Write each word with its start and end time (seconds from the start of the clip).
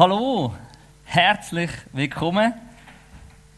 Hallo, 0.00 0.54
herzlich 1.04 1.70
willkommen. 1.92 2.54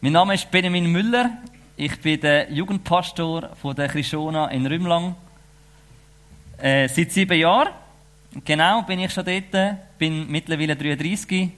Mein 0.01 0.11
Name 0.11 0.33
ist 0.33 0.51
Benjamin 0.51 0.91
Müller. 0.91 1.37
Ich 1.77 1.97
bin 2.01 2.19
der 2.19 2.51
Jugendpastor 2.51 3.55
von 3.55 3.73
der 3.73 3.87
Chrisona 3.87 4.49
in 4.49 4.65
Rümlang. 4.65 5.15
Äh, 6.57 6.89
seit 6.89 7.13
sieben 7.13 7.39
Jahren, 7.39 7.69
genau, 8.43 8.81
bin 8.81 8.99
ich 8.99 9.13
schon 9.13 9.23
dort. 9.23 9.77
Bin 9.97 10.29
mittlerweile 10.29 10.75
33. 10.75 11.49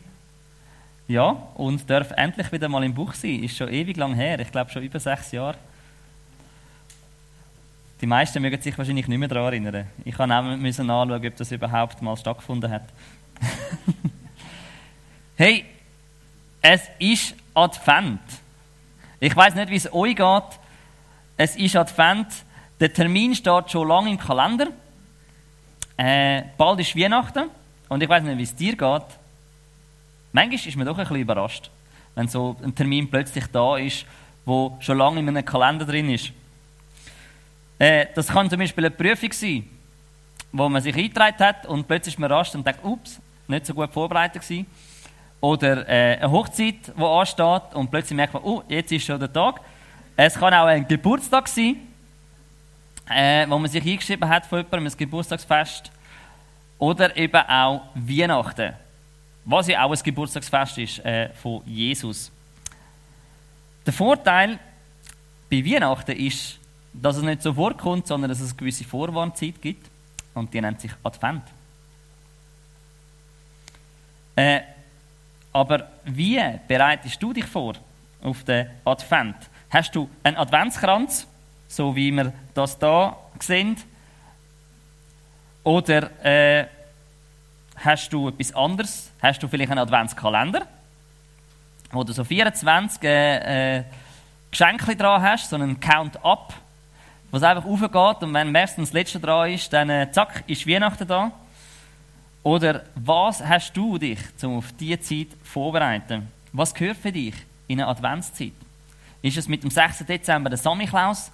Ja, 1.07 1.29
und 1.55 1.89
darf 1.89 2.11
endlich 2.11 2.51
wieder 2.51 2.69
mal 2.69 2.83
im 2.83 2.93
Buch 2.93 3.15
sein. 3.15 3.41
Ist 3.43 3.57
schon 3.57 3.69
ewig 3.69 3.97
lang 3.97 4.13
her. 4.13 4.39
Ich 4.39 4.51
glaube 4.51 4.69
schon 4.69 4.83
über 4.83 4.99
sechs 4.99 5.31
Jahre. 5.31 5.57
Die 8.01 8.05
meisten 8.05 8.39
mögen 8.39 8.61
sich 8.61 8.77
wahrscheinlich 8.77 9.07
nicht 9.07 9.17
mehr 9.17 9.29
daran 9.29 9.45
erinnern. 9.45 9.87
Ich 10.03 10.13
kann 10.13 10.31
auch 10.31 10.43
müssen 10.43 10.85
nachschauen, 10.85 11.25
ob 11.25 11.35
das 11.37 11.51
überhaupt 11.51 12.03
mal 12.03 12.15
stattgefunden 12.15 12.69
hat. 12.69 12.83
hey, 15.35 15.65
es 16.61 16.81
ist 16.99 17.35
Advent. 17.53 18.21
Ich 19.19 19.35
weiß 19.35 19.55
nicht, 19.55 19.69
wie 19.69 19.75
es 19.75 19.91
euch 19.93 20.15
geht. 20.15 20.59
Es 21.37 21.55
ist 21.55 21.75
Advent. 21.75 22.27
Der 22.79 22.93
Termin 22.93 23.35
steht 23.35 23.71
schon 23.71 23.87
lange 23.87 24.09
im 24.09 24.17
Kalender. 24.17 24.67
Äh, 25.97 26.43
bald 26.57 26.79
ist 26.79 26.95
Weihnachten. 26.95 27.49
Und 27.87 28.01
ich 28.01 28.09
weiß 28.09 28.23
nicht, 28.23 28.37
wie 28.37 28.43
es 28.43 28.55
dir 28.55 28.75
geht. 28.75 29.05
Manchmal 30.31 30.67
ist 30.67 30.75
man 30.75 30.85
doch 30.85 30.97
ein 30.97 31.03
bisschen 31.03 31.21
überrascht, 31.21 31.69
wenn 32.15 32.27
so 32.27 32.57
ein 32.61 32.75
Termin 32.75 33.09
plötzlich 33.09 33.45
da 33.47 33.77
ist, 33.77 34.05
wo 34.43 34.75
schon 34.79 34.97
lange 34.97 35.19
in 35.19 35.29
einem 35.29 35.45
Kalender 35.45 35.85
drin 35.85 36.09
ist. 36.09 36.31
Äh, 37.79 38.07
das 38.13 38.27
kann 38.27 38.49
zum 38.49 38.59
Beispiel 38.59 38.85
eine 38.85 38.95
Prüfung 38.95 39.31
sein, 39.31 39.69
wo 40.51 40.67
man 40.67 40.81
sich 40.81 40.95
eingetragen 40.95 41.39
hat 41.39 41.65
und 41.65 41.87
plötzlich 41.87 42.15
ist 42.15 42.19
man 42.19 42.31
rasch 42.31 42.53
und 42.53 42.65
denkt, 42.65 42.83
ups, 42.83 43.19
nicht 43.47 43.65
so 43.65 43.73
gut 43.73 43.91
vorbereitet 43.93 44.41
gewesen. 44.41 44.65
Oder 45.45 45.87
äh, 45.87 46.17
eine 46.17 46.31
Hochzeit, 46.31 46.91
die 46.97 47.03
ansteht 47.03 47.75
und 47.75 47.91
plötzlich 47.91 48.15
merkt 48.15 48.33
man, 48.33 48.41
oh, 48.41 48.63
jetzt 48.67 48.91
ist 48.91 49.05
schon 49.05 49.19
der 49.19 49.31
Tag. 49.31 49.61
Es 50.15 50.33
kann 50.33 50.51
auch 50.55 50.65
ein 50.65 50.87
Geburtstag 50.87 51.47
sein, 51.47 51.75
äh, 53.07 53.47
wo 53.47 53.59
man 53.59 53.69
sich 53.69 53.85
eingeschrieben 53.85 54.27
hat 54.27 54.47
von 54.47 54.57
jemandem, 54.57 54.91
ein 54.91 54.97
Geburtstagsfest. 54.97 55.91
Oder 56.79 57.15
eben 57.15 57.41
auch 57.47 57.83
Weihnachten, 57.93 58.73
was 59.43 59.67
ja 59.67 59.83
auch 59.83 59.91
ein 59.91 59.99
Geburtstagsfest 60.03 60.79
ist 60.79 61.05
äh, 61.05 61.29
von 61.35 61.61
Jesus. 61.67 62.31
Der 63.85 63.93
Vorteil 63.93 64.57
bei 65.51 65.63
Weihnachten 65.63 66.17
ist, 66.17 66.57
dass 66.91 67.17
es 67.17 67.23
nicht 67.23 67.43
sofort 67.43 67.77
kommt, 67.77 68.07
sondern 68.07 68.29
dass 68.29 68.39
es 68.39 68.49
eine 68.49 68.57
gewisse 68.57 68.83
Vorwarnzeit 68.83 69.61
gibt. 69.61 69.91
Und 70.33 70.51
die 70.51 70.59
nennt 70.59 70.81
sich 70.81 70.91
Advent. 71.03 71.43
Äh, 74.35 74.61
aber 75.55 75.87
wie 76.03 76.37
bereitest 76.67 77.23
du 77.23 77.31
dich 77.31 77.45
vor 77.45 77.75
auf 78.21 78.43
den 78.43 78.69
Advent? 78.83 79.37
Hast 79.69 79.95
du 79.95 80.09
einen 80.21 80.35
Adventskranz, 80.35 81.25
so 81.69 81.95
wie 81.95 82.11
wir 82.11 82.33
das 82.53 82.77
da 82.77 83.15
sehen? 83.39 83.77
Oder 85.63 86.11
äh, 86.25 86.65
hast 87.77 88.11
du 88.11 88.27
etwas 88.27 88.53
anderes? 88.53 89.09
Hast 89.21 89.41
du 89.41 89.47
vielleicht 89.47 89.71
einen 89.71 89.79
Adventskalender, 89.79 90.63
wo 91.89 92.03
du 92.03 92.11
so 92.11 92.25
24 92.25 93.01
äh, 93.03 93.77
äh, 93.77 93.83
Geschenke 94.51 94.93
dran 94.97 95.21
hast, 95.21 95.49
so 95.49 95.55
einen 95.55 95.79
Count-up, 95.79 96.53
wo 97.31 97.37
es 97.37 97.43
einfach 97.43 97.63
aufgeht 97.63 98.23
und 98.23 98.33
wenn 98.33 98.51
meistens 98.51 98.89
das 98.89 98.93
letzte 98.93 99.21
dran 99.21 99.51
ist, 99.51 99.71
dann 99.71 99.89
äh, 99.89 100.11
zack, 100.11 100.43
ist 100.47 100.67
Weihnachten 100.67 101.07
da. 101.07 101.31
Oder 102.45 102.83
was 102.93 103.43
hast 103.43 103.75
du 103.75 103.97
dich, 103.97 104.19
um 104.43 104.59
auf 104.59 104.71
diese 104.73 104.99
Zeit 104.99 105.29
vorzubereiten? 105.41 106.27
Was 106.53 106.75
gehört 106.75 106.97
für 106.97 107.11
dich 107.11 107.33
in 107.67 107.81
einer 107.81 107.89
Adventszeit? 107.89 108.53
Ist 109.23 109.37
es 109.37 109.47
mit 109.47 109.63
dem 109.63 109.71
6. 109.71 110.05
Dezember 110.05 110.51
der 110.51 110.59
Samichlaus? 110.59 111.31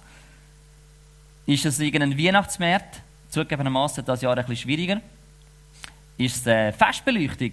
Ist 1.44 1.66
es 1.66 1.78
irgendein 1.80 2.16
Weihnachtsmarkt? 2.16 3.02
Zugegebenermaßen 3.28 4.02
das 4.06 4.22
Jahr 4.22 4.38
ein 4.38 4.46
bisschen 4.46 4.56
schwieriger. 4.56 5.02
Ist 6.16 6.36
es 6.36 6.46
eine 6.46 6.72
Festbeleuchtung, 6.72 7.52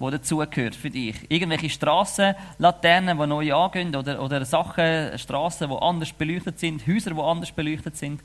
die 0.00 0.10
dazugehört 0.10 0.74
für 0.74 0.90
dich? 0.90 1.16
Irgendwelche 1.30 1.70
Strassenlaternen, 1.70 3.18
die 3.18 3.26
neu 3.26 3.54
angehen 3.54 3.96
oder, 3.96 4.22
oder 4.22 4.44
Sachen, 4.44 5.18
Strassen, 5.18 5.70
die 5.70 5.76
anders 5.80 6.12
beleuchtet 6.12 6.58
sind, 6.58 6.86
Häuser, 6.86 7.12
die 7.12 7.22
anders 7.22 7.52
beleuchtet 7.52 7.96
sind? 7.96 8.20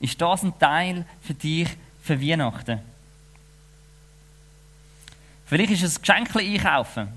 Ist 0.00 0.20
das 0.20 0.42
ein 0.42 0.58
Teil 0.58 1.06
für 1.20 1.34
dich 1.34 1.68
für 2.02 2.20
Weihnachten? 2.20 2.93
Vielleicht 5.54 5.70
ist 5.70 5.84
es 5.84 5.98
ein 5.98 6.02
Geschenk 6.02 6.34
einkaufen, 6.34 7.08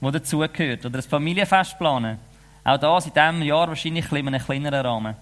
das 0.00 0.12
dazugehört. 0.12 0.86
Oder 0.86 0.98
ein 0.98 1.02
Familienfest 1.04 1.78
planen. 1.78 2.18
Auch 2.64 2.78
das 2.78 3.06
in 3.06 3.12
diesem 3.12 3.42
Jahr 3.42 3.68
wahrscheinlich 3.68 4.10
in 4.10 4.26
einem 4.26 4.44
kleineren 4.44 4.84
Rahmen. 4.84 5.14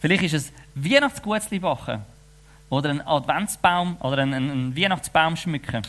Vielleicht 0.00 0.24
ist 0.24 0.34
es 0.34 0.52
Weihnachtsgutzli 0.74 1.60
backen. 1.60 2.02
Oder 2.68 2.90
einen 2.90 3.02
Adventsbaum 3.02 3.96
oder 4.00 4.18
einen, 4.18 4.50
einen 4.50 4.76
Weihnachtsbaum 4.76 5.36
schmücken. 5.36 5.82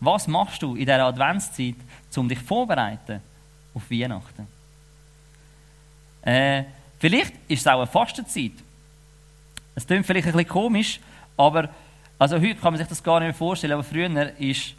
Was 0.00 0.28
machst 0.28 0.60
du 0.60 0.74
in 0.74 0.80
dieser 0.80 1.06
Adventszeit, 1.06 1.76
um 2.14 2.28
dich 2.28 2.40
vorzubereiten 2.40 3.22
auf 3.72 3.90
Weihnachten? 3.90 4.46
Äh, 6.20 6.64
vielleicht 6.98 7.32
ist 7.48 7.60
es 7.60 7.66
auch 7.66 7.78
eine 7.78 7.86
Fastenzeit. 7.86 8.52
Es 9.74 9.86
klingt 9.86 10.04
vielleicht 10.04 10.26
ein 10.26 10.32
bisschen 10.34 10.48
komisch, 10.50 11.00
aber 11.34 11.70
also 12.18 12.36
heute 12.36 12.54
kann 12.56 12.72
man 12.72 12.78
sich 12.78 12.88
das 12.88 13.02
gar 13.02 13.20
nicht 13.20 13.28
mehr 13.28 13.34
vorstellen, 13.34 13.72
aber 13.72 13.84
früher 13.84 14.38
ist 14.38 14.74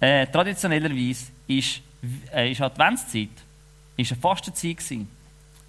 äh, 0.00 0.26
traditionellerweise 0.26 1.26
ist, 1.46 1.80
äh, 2.32 2.50
ist 2.50 2.60
Adventszeit 2.60 3.30
ist 3.96 4.12
eine 4.12 4.20
Fastenzeit 4.20 4.76
gewesen. 4.76 5.08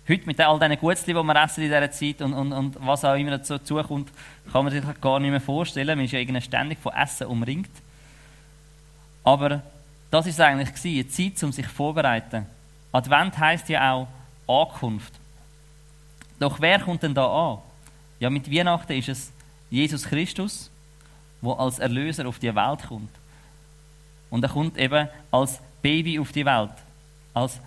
Heute 0.07 0.25
mit 0.25 0.39
all 0.41 0.59
diesen 0.59 0.79
Gutzli, 0.79 1.13
die 1.13 1.23
wir 1.23 1.43
essen 1.43 1.63
in 1.63 1.69
dieser 1.69 1.91
Zeit 1.91 2.21
und, 2.21 2.33
und, 2.33 2.51
und 2.51 2.77
was 2.85 3.05
auch 3.05 3.15
immer 3.15 3.31
dazu 3.31 3.57
zukommt, 3.59 4.11
kann 4.51 4.65
man 4.65 4.73
sich 4.73 4.83
gar 4.99 5.19
nicht 5.19 5.31
mehr 5.31 5.39
vorstellen. 5.39 5.97
Man 5.97 6.05
ist 6.05 6.11
ja 6.11 6.19
irgendwie 6.19 6.41
ständig 6.41 6.79
von 6.79 6.93
Essen 6.93 7.27
umringt. 7.27 7.69
Aber 9.23 9.61
das 10.11 10.27
ist 10.27 10.41
eigentlich 10.41 10.69
eine 10.83 11.07
Zeit, 11.07 11.43
um 11.43 11.51
sich 11.53 11.67
vorzubereiten. 11.67 12.45
Advent 12.91 13.37
heißt 13.37 13.69
ja 13.69 13.93
auch 13.93 14.07
Ankunft. 14.47 15.13
Doch 16.37 16.59
wer 16.59 16.79
kommt 16.79 17.03
denn 17.03 17.13
da 17.13 17.25
an? 17.25 17.59
Ja, 18.19 18.29
mit 18.29 18.51
Weihnachten 18.51 18.93
ist 18.93 19.09
es 19.09 19.31
Jesus 19.69 20.03
Christus, 20.03 20.69
wo 21.43 21.51
als 21.53 21.77
Erlöser 21.77 22.25
auf 22.25 22.39
die 22.39 22.55
Welt 22.55 22.87
kommt. 22.87 23.09
Und 24.29 24.43
er 24.43 24.49
kommt 24.49 24.77
eben 24.77 25.09
als 25.29 25.59
Baby 25.81 26.17
auf 26.17 26.31
die 26.31 26.45
Welt, 26.45 26.71
als 27.33 27.59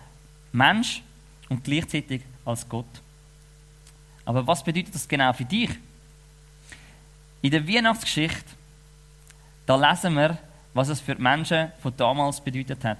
Mensch 0.50 1.03
und 1.50 1.62
gleichzeitig 1.62 2.22
als 2.44 2.66
Gott. 2.66 2.86
Aber 4.25 4.47
was 4.47 4.65
bedeutet 4.65 4.94
das 4.94 5.06
genau 5.06 5.32
für 5.34 5.44
dich? 5.44 5.70
In 7.42 7.50
der 7.50 7.69
Weihnachtsgeschichte, 7.69 8.50
da 9.66 9.76
lesen 9.76 10.15
wir, 10.15 10.38
was 10.72 10.88
es 10.88 11.00
für 11.00 11.15
die 11.15 11.22
Menschen 11.22 11.70
von 11.82 11.92
damals 11.97 12.41
bedeutet 12.41 12.82
hat. 12.82 12.98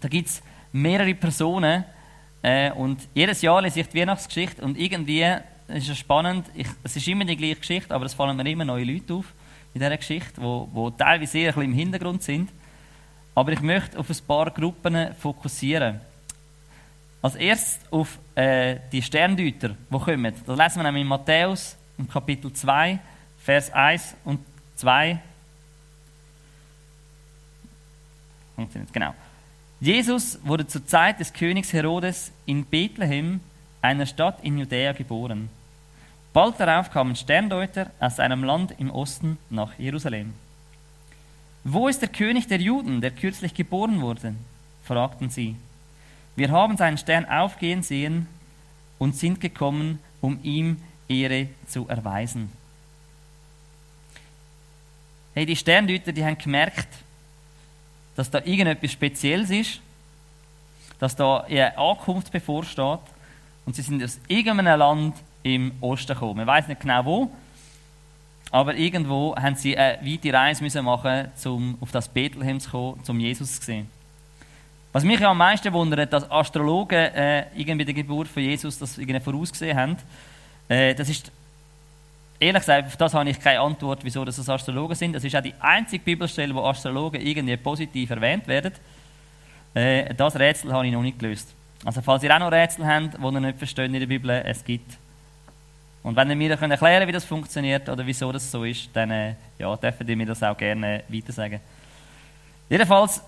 Da 0.00 0.08
gibt 0.08 0.28
es 0.28 0.42
mehrere 0.72 1.14
Personen 1.14 1.84
äh, 2.42 2.72
und 2.72 3.00
jedes 3.14 3.40
Jahr 3.42 3.62
lese 3.62 3.80
ich 3.80 3.88
die 3.88 4.00
Weihnachtsgeschichte 4.00 4.60
und 4.62 4.76
irgendwie 4.76 5.24
ist 5.68 5.88
es 5.88 5.98
spannend, 5.98 6.46
ich, 6.54 6.66
es 6.82 6.96
ist 6.96 7.06
immer 7.06 7.24
die 7.24 7.36
gleiche 7.36 7.56
Geschichte, 7.56 7.94
aber 7.94 8.06
es 8.06 8.14
fallen 8.14 8.36
mir 8.36 8.50
immer 8.50 8.64
neue 8.64 8.84
Leute 8.84 9.14
auf 9.14 9.26
in 9.74 9.80
dieser 9.80 9.96
Geschichte, 9.96 10.40
wo, 10.40 10.68
wo 10.72 10.90
teilweise 10.90 11.38
eher 11.38 11.50
ein 11.50 11.54
bisschen 11.54 11.72
im 11.72 11.78
Hintergrund 11.78 12.22
sind. 12.22 12.50
Aber 13.34 13.52
ich 13.52 13.60
möchte 13.60 13.98
auf 13.98 14.10
ein 14.10 14.16
paar 14.26 14.50
Gruppen 14.50 15.14
fokussieren. 15.14 16.00
Als 17.22 17.36
erstes 17.36 17.80
auf 17.90 18.18
äh, 18.34 18.80
die 18.90 19.00
Sterndeuter, 19.00 19.70
die 19.70 19.98
kommen. 19.98 20.34
Da 20.44 20.54
lesen 20.54 20.76
wir 20.76 20.82
nämlich 20.82 21.02
in 21.02 21.08
Matthäus 21.08 21.76
im 21.96 22.08
Kapitel 22.08 22.52
2, 22.52 22.98
Vers 23.38 23.72
1 23.72 24.16
und 24.24 24.40
2. 24.76 25.18
Genau. 28.92 29.14
Jesus 29.80 30.38
wurde 30.44 30.66
zur 30.66 30.86
Zeit 30.86 31.18
des 31.20 31.32
Königs 31.32 31.72
Herodes 31.72 32.32
in 32.46 32.64
Bethlehem, 32.64 33.40
einer 33.80 34.06
Stadt 34.06 34.38
in 34.42 34.58
Judäa, 34.58 34.92
geboren. 34.92 35.48
Bald 36.32 36.58
darauf 36.58 36.90
kamen 36.90 37.14
Sterndeuter 37.14 37.90
aus 38.00 38.18
einem 38.18 38.42
Land 38.42 38.74
im 38.78 38.90
Osten 38.90 39.38
nach 39.50 39.78
Jerusalem. 39.78 40.32
Wo 41.64 41.88
ist 41.88 42.00
der 42.00 42.08
König 42.08 42.46
der 42.48 42.60
Juden, 42.60 43.00
der 43.00 43.10
kürzlich 43.10 43.54
geboren 43.54 44.00
wurde? 44.00 44.34
fragten 44.84 45.30
sie. 45.30 45.56
Wir 46.34 46.50
haben 46.50 46.76
seinen 46.76 46.98
Stern 46.98 47.26
aufgehen 47.26 47.82
sehen 47.82 48.26
und 48.98 49.14
sind 49.14 49.40
gekommen, 49.40 49.98
um 50.20 50.40
ihm 50.42 50.78
Ehre 51.06 51.48
zu 51.68 51.86
erweisen. 51.86 52.50
Hey, 55.34 55.46
die 55.46 55.56
Sterndeuter, 55.56 56.12
die 56.12 56.24
haben 56.24 56.38
gemerkt, 56.38 56.88
dass 58.16 58.30
da 58.30 58.38
irgendetwas 58.38 58.92
Spezielles 58.92 59.50
ist, 59.50 59.80
dass 60.98 61.14
da 61.14 61.46
ihre 61.46 61.76
Ankunft 61.76 62.32
bevorsteht 62.32 63.00
und 63.66 63.76
sie 63.76 63.82
sind 63.82 64.02
aus 64.02 64.18
irgendeinem 64.28 64.78
Land 64.78 65.16
im 65.42 65.72
Osten 65.80 66.14
gekommen. 66.14 66.36
Man 66.36 66.46
weiß 66.46 66.68
nicht 66.68 66.80
genau 66.80 67.04
wo, 67.04 67.30
aber 68.50 68.74
irgendwo 68.74 69.34
haben 69.36 69.56
sie 69.56 69.76
eine 69.76 69.98
weite 70.02 70.32
Reise 70.32 70.62
müssen 70.62 70.84
machen, 70.84 71.28
um 71.46 71.78
auf 71.80 71.90
das 71.90 72.08
Bethlehem 72.08 72.60
zu 72.60 72.70
kommen, 72.70 73.00
um 73.06 73.20
Jesus 73.20 73.60
zu 73.60 73.66
sehen. 73.66 73.88
Was 74.92 75.04
mich 75.04 75.24
am 75.24 75.38
meisten 75.38 75.72
wundert, 75.72 76.12
dass 76.12 76.30
Astrologen 76.30 76.98
äh, 76.98 77.46
irgendwie 77.56 77.86
die 77.86 77.94
Geburt 77.94 78.28
von 78.28 78.42
Jesus 78.42 78.78
das 78.78 78.98
irgendwie 78.98 79.20
vorausgesehen 79.20 79.76
haben, 79.76 79.96
äh, 80.68 80.94
das 80.94 81.08
ist 81.08 81.32
ehrlich 82.38 82.60
gesagt, 82.60 82.88
auf 82.88 82.96
das 82.96 83.14
habe 83.14 83.30
ich 83.30 83.40
keine 83.40 83.60
Antwort, 83.60 84.00
wieso 84.02 84.24
das 84.24 84.46
Astrologen 84.46 84.94
sind. 84.94 85.14
Das 85.14 85.24
ist 85.24 85.34
auch 85.34 85.42
die 85.42 85.54
einzige 85.60 86.04
Bibelstelle, 86.04 86.54
wo 86.54 86.62
Astrologen 86.64 87.20
irgendwie 87.20 87.56
positiv 87.56 88.10
erwähnt 88.10 88.46
werden. 88.46 88.72
Äh, 89.72 90.14
das 90.14 90.36
Rätsel 90.38 90.72
habe 90.72 90.86
ich 90.86 90.92
noch 90.92 91.02
nicht 91.02 91.18
gelöst. 91.18 91.54
Also 91.84 92.02
falls 92.02 92.22
ihr 92.22 92.34
auch 92.34 92.40
noch 92.40 92.52
Rätsel 92.52 92.86
habt, 92.86 93.16
die 93.16 93.22
ihr 93.22 93.40
nicht 93.40 93.58
versteht 93.58 93.86
in 93.86 93.98
der 93.98 94.06
Bibel, 94.06 94.30
es 94.30 94.62
gibt. 94.62 94.98
Und 96.02 96.16
wenn 96.16 96.30
ihr 96.30 96.36
mir 96.36 96.50
erklären 96.50 96.78
könnt, 96.78 97.08
wie 97.08 97.12
das 97.12 97.24
funktioniert 97.24 97.88
oder 97.88 98.04
wieso 98.04 98.32
das 98.32 98.50
so 98.50 98.64
ist, 98.64 98.90
dann 98.92 99.10
äh, 99.10 99.34
ja, 99.58 99.76
dürft 99.76 100.08
ihr 100.08 100.16
mir 100.16 100.26
das 100.26 100.42
auch 100.42 100.56
gerne 100.56 101.04
weiter 101.08 101.32
sagen. 101.32 101.60
Jedenfalls, 102.68 103.22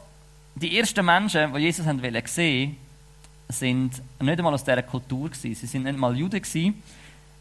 die 0.57 0.79
ersten 0.79 1.05
Menschen, 1.05 1.53
die 1.53 1.61
Jesus 1.61 1.87
haben 1.87 2.01
sehen 2.27 2.77
sind 3.49 4.03
nicht 4.21 4.39
einmal 4.39 4.55
aus 4.55 4.65
dieser 4.65 4.83
Kultur 4.83 5.29
gewesen. 5.29 5.55
Sie 5.55 5.67
sind 5.67 5.83
nicht 5.83 5.95
einmal 5.95 6.17
Juden. 6.17 6.43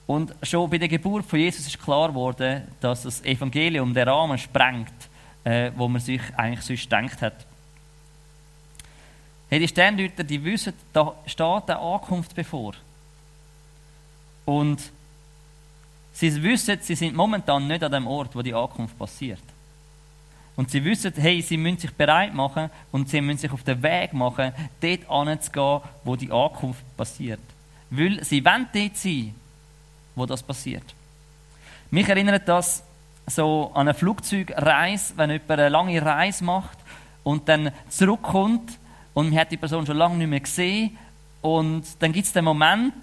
Und 0.06 0.36
schon 0.44 0.70
bei 0.70 0.78
der 0.78 0.90
Geburt 0.90 1.26
von 1.26 1.40
Jesus 1.40 1.66
ist 1.66 1.82
klar 1.82 2.10
geworden, 2.10 2.68
dass 2.82 3.04
das 3.04 3.24
Evangelium 3.24 3.94
den 3.94 4.08
Rahmen 4.08 4.38
sprengt, 4.38 4.94
äh, 5.46 5.72
wo 5.76 5.88
man 5.88 6.02
sich 6.02 6.22
eigentlich 6.36 6.66
sonst 6.66 6.84
gedacht 6.84 7.22
hat. 7.22 7.46
Hey, 9.50 9.60
die 9.60 9.68
Sternleute, 9.68 10.26
die 10.26 10.44
wissen, 10.44 10.74
da 10.92 11.14
steht 11.26 11.70
eine 11.70 11.80
Ankunft 11.80 12.36
bevor. 12.36 12.74
Und 14.46 14.92
sie 16.14 16.42
wissen, 16.42 16.78
sie 16.82 16.96
sind 16.96 17.16
momentan 17.16 17.68
nicht 17.68 17.84
an 17.84 17.92
dem 17.92 18.08
Ort, 18.08 18.36
wo 18.36 18.42
die 18.42 18.54
Ankunft 18.54 18.98
passiert. 18.98 19.44
Und 20.56 20.70
sie 20.70 20.84
wissen, 20.86 21.14
hey, 21.16 21.42
sie 21.42 21.58
müssen 21.58 21.80
sich 21.80 21.94
bereit 21.94 22.34
machen 22.34 22.70
und 22.92 23.10
sie 23.10 23.22
müssen 23.22 23.40
sich 23.40 23.52
auf 23.52 23.64
den 23.64 23.82
Weg 23.82 24.14
machen, 24.14 24.54
dort 24.80 25.10
anzugehen, 25.10 25.82
wo 26.04 26.16
die 26.16 26.32
Ankunft 26.32 26.84
passiert. 26.96 27.42
Weil 27.90 28.24
sie 28.24 28.46
wollen 28.46 28.68
dort 28.72 28.96
sein, 28.96 29.34
wo 30.16 30.26
das 30.26 30.44
passiert. 30.44 30.84
Mich 31.90 32.08
erinnert 32.08 32.48
das 32.48 32.84
so 33.26 33.72
an 33.74 33.88
eine 33.88 33.94
Flugzeugreise, 33.94 35.14
wenn 35.16 35.32
jemand 35.32 35.52
eine 35.52 35.70
lange 35.70 36.02
Reise 36.04 36.44
macht 36.44 36.78
und 37.24 37.48
dann 37.48 37.72
zurückkommt 37.90 38.78
und 39.14 39.30
man 39.30 39.40
hat 39.40 39.52
die 39.52 39.58
Person 39.58 39.86
schon 39.86 39.98
lange 39.98 40.18
nicht 40.18 40.30
mehr 40.30 40.40
gesehen 40.40 40.98
und 41.42 41.84
dann 42.00 42.12
gibt 42.12 42.28
es 42.28 42.34
den 42.34 42.46
Moment, 42.46 42.94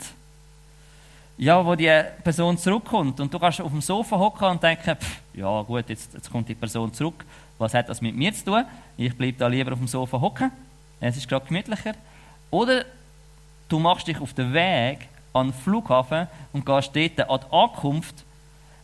ja, 1.40 1.64
wo 1.64 1.75
die 1.75 1.90
Person 2.22 2.58
zurückkommt 2.58 3.19
und 3.19 3.32
du 3.32 3.38
kannst 3.38 3.62
auf 3.62 3.70
dem 3.70 3.81
Sofa 3.81 4.19
hocken 4.19 4.48
und 4.48 4.62
denken, 4.62 4.94
pff, 4.94 5.20
ja 5.32 5.62
gut, 5.62 5.88
jetzt, 5.88 6.12
jetzt 6.12 6.31
kommt 6.31 6.46
die 6.46 6.54
Person 6.54 6.92
zurück, 6.92 7.25
was 7.56 7.72
hat 7.72 7.88
das 7.88 8.02
mit 8.02 8.14
mir 8.14 8.31
zu 8.34 8.44
tun? 8.44 8.64
Ich 8.98 9.16
bleibe 9.16 9.38
da 9.38 9.46
lieber 9.46 9.72
auf 9.72 9.78
dem 9.78 9.88
Sofa 9.88 10.20
hocken, 10.20 10.52
es 11.00 11.16
ist 11.16 11.26
gerade 11.26 11.46
gemütlicher. 11.46 11.94
Oder 12.50 12.84
du 13.70 13.78
machst 13.78 14.06
dich 14.06 14.20
auf 14.20 14.34
den 14.34 14.52
Weg 14.52 15.08
an 15.32 15.46
den 15.46 15.54
Flughafen 15.54 16.26
und 16.52 16.66
gehst 16.66 16.94
dort 16.94 17.31
an 17.31 17.40
die 17.40 17.54
Ankunft 17.54 18.16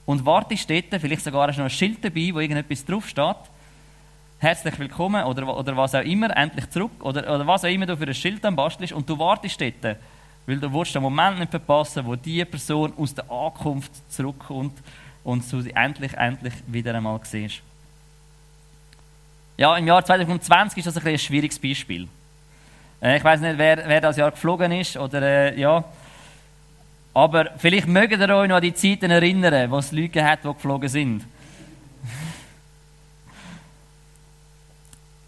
und 0.06 0.24
wartest 0.24 0.70
dort, 0.70 0.86
vielleicht 0.98 1.24
sogar 1.24 1.48
hast 1.48 1.56
du 1.56 1.60
noch 1.60 1.66
ein 1.66 1.70
Schild 1.70 2.02
dabei, 2.02 2.30
wo 2.32 2.40
irgendetwas 2.40 2.86
draufsteht. 2.86 3.36
Herzlich 4.38 4.78
willkommen 4.78 5.24
oder, 5.24 5.54
oder 5.58 5.76
was 5.76 5.94
auch 5.94 6.00
immer, 6.00 6.34
endlich 6.34 6.70
zurück 6.70 6.92
oder, 7.00 7.20
oder 7.34 7.46
was 7.46 7.66
auch 7.66 7.68
immer 7.68 7.84
du 7.84 7.98
für 7.98 8.06
ein 8.06 8.14
Schild 8.14 8.42
dann 8.42 8.56
bastelst 8.56 8.94
und 8.94 9.06
du 9.06 9.18
wartest 9.18 9.60
dort, 9.60 9.98
weil 10.46 10.58
du 10.58 10.68
den 10.68 11.02
Moment 11.02 11.40
nicht 11.40 11.50
verpassen, 11.50 12.06
wo 12.06 12.14
die 12.14 12.44
Person 12.44 12.92
aus 12.96 13.14
der 13.14 13.30
Ankunft 13.30 13.90
zurückkommt 14.10 14.78
und 15.24 15.50
du 15.52 15.60
sie 15.60 15.72
endlich, 15.72 16.14
endlich 16.14 16.54
wieder 16.66 16.94
einmal 16.94 17.20
siehst. 17.24 17.60
Ja, 19.56 19.76
im 19.76 19.86
Jahr 19.86 20.04
2020 20.04 20.78
ist 20.78 20.86
das 20.86 20.96
ein, 20.98 21.06
ein 21.06 21.18
schwieriges 21.18 21.58
Beispiel. 21.58 22.06
Äh, 23.02 23.16
ich 23.16 23.24
weiß 23.24 23.40
nicht, 23.40 23.58
wer, 23.58 23.88
wer 23.88 24.00
das 24.00 24.16
Jahr 24.16 24.30
geflogen 24.30 24.70
ist 24.72 24.96
oder 24.96 25.22
äh, 25.22 25.58
ja, 25.58 25.84
aber 27.16 27.52
vielleicht 27.56 27.88
mögt 27.88 28.12
ihr 28.12 28.28
euch 28.28 28.46
noch 28.46 28.56
an 28.56 28.62
die 28.62 28.74
Zeiten 28.74 29.10
erinnern, 29.10 29.70
wo 29.70 29.78
es 29.78 29.90
Leute 29.90 30.22
hat, 30.22 30.44
die 30.44 30.52
geflogen 30.52 30.90
sind. 30.90 31.22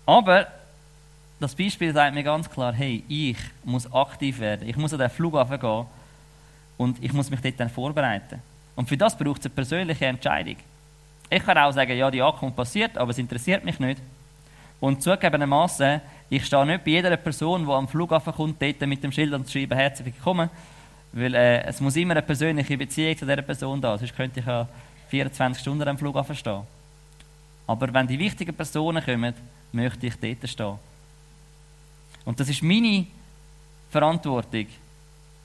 Aber 0.05 0.47
das 1.40 1.55
Beispiel 1.55 1.93
sagt 1.93 2.14
mir 2.14 2.25
ganz 2.25 2.50
klar, 2.50 2.73
hey, 2.73 3.05
ich 3.08 3.37
muss 3.64 3.93
aktiv 3.93 4.40
werden. 4.40 4.69
Ich 4.69 4.76
muss 4.76 4.93
an 4.93 4.99
den 4.99 5.11
Flughafen 5.11 5.58
gehen 5.58 5.87
und 6.76 7.02
ich 7.02 7.12
muss 7.12 7.31
mich 7.31 7.40
dort 7.40 7.61
dann 7.61 7.70
vorbereiten. 7.70 8.40
Und 8.75 8.88
für 8.88 8.96
das 8.96 9.17
braucht 9.17 9.40
es 9.40 9.46
eine 9.46 9.55
persönliche 9.55 10.06
Entscheidung. 10.06 10.56
Ich 11.31 11.44
kann 11.44 11.58
auch 11.58 11.73
sagen, 11.73 11.96
ja, 11.96 12.11
die 12.11 12.23
Ankunft 12.23 12.56
passiert, 12.56 12.96
aber 12.96 13.11
es 13.11 13.19
interessiert 13.19 13.64
mich 13.64 13.79
nicht. 13.79 14.00
Und 14.81 15.02
zugegebenermaßen, 15.02 16.00
ich 16.31 16.46
stehe 16.46 16.64
nicht 16.64 16.85
bei 16.85 16.93
jeder 16.93 17.17
Person, 17.17 17.67
die 17.67 17.73
am 17.73 17.88
Flughafen 17.88 18.32
kommt, 18.32 18.62
dort 18.62 18.81
mit 18.82 19.02
dem 19.02 19.12
Schild 19.12 19.32
und 19.32 19.50
schreiben, 19.50 19.76
herzlich 19.76 20.14
willkommen, 20.14 20.49
weil 21.12 21.35
äh, 21.35 21.64
es 21.64 21.81
muss 21.81 21.96
immer 21.96 22.12
eine 22.12 22.23
persönliche 22.23 22.79
Beziehung 22.79 23.17
zu 23.17 23.26
dieser 23.26 23.43
Person 23.43 23.81
da, 23.81 23.99
sonst 23.99 24.14
könnte 24.14 24.40
ich 24.40 24.46
ja 24.46 24.69
24 25.08 25.61
Stunden 25.61 25.88
am 25.88 25.99
Flughafen 25.99 26.37
stehen. 26.37 26.62
Aber 27.67 27.93
wenn 27.93 28.06
die 28.06 28.19
wichtigen 28.19 28.55
Personen 28.55 29.05
kommen, 29.05 29.35
möchte 29.73 30.06
ich 30.06 30.14
dort 30.17 30.49
stehen. 30.49 30.79
Und 32.28 32.38
das 32.38 32.50
ist 32.50 32.62
meine 32.62 33.06
Verantwortung, 33.88 34.66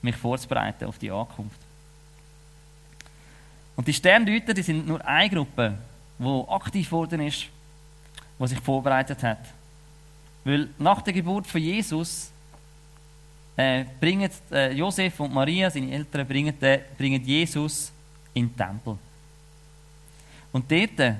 mich 0.01 0.17
vorzubereiten 0.17 0.83
auf 0.83 0.97
die 0.97 1.09
Ankunft. 1.09 1.55
Und 3.77 3.87
die 3.87 3.93
Sterndeuter, 3.93 4.53
die 4.53 4.63
sind 4.63 4.85
nur 4.85 4.99
eine 5.07 5.29
Gruppe, 5.29 5.77
die 6.19 6.43
aktiv 6.49 6.89
geworden 6.89 7.21
ist, 7.21 7.45
die 8.37 8.47
sich 8.47 8.59
vorbereitet 8.59 9.23
hat. 9.23 9.39
Weil 10.43 10.71
nach 10.77 11.01
der 11.01 11.13
Geburt 11.13 11.47
von 11.47 11.61
Jesus 11.61 12.29
äh, 13.55 13.85
bringen 14.01 14.29
äh, 14.51 14.73
Josef 14.73 15.17
und 15.21 15.33
Maria, 15.33 15.69
seine 15.69 15.89
Eltern, 15.89 16.27
bringen, 16.27 16.61
äh, 16.61 16.81
bringen 16.97 17.23
Jesus 17.23 17.93
in 18.33 18.49
den 18.49 18.57
Tempel. 18.57 18.97
Und 20.51 20.69
dort 20.69 21.15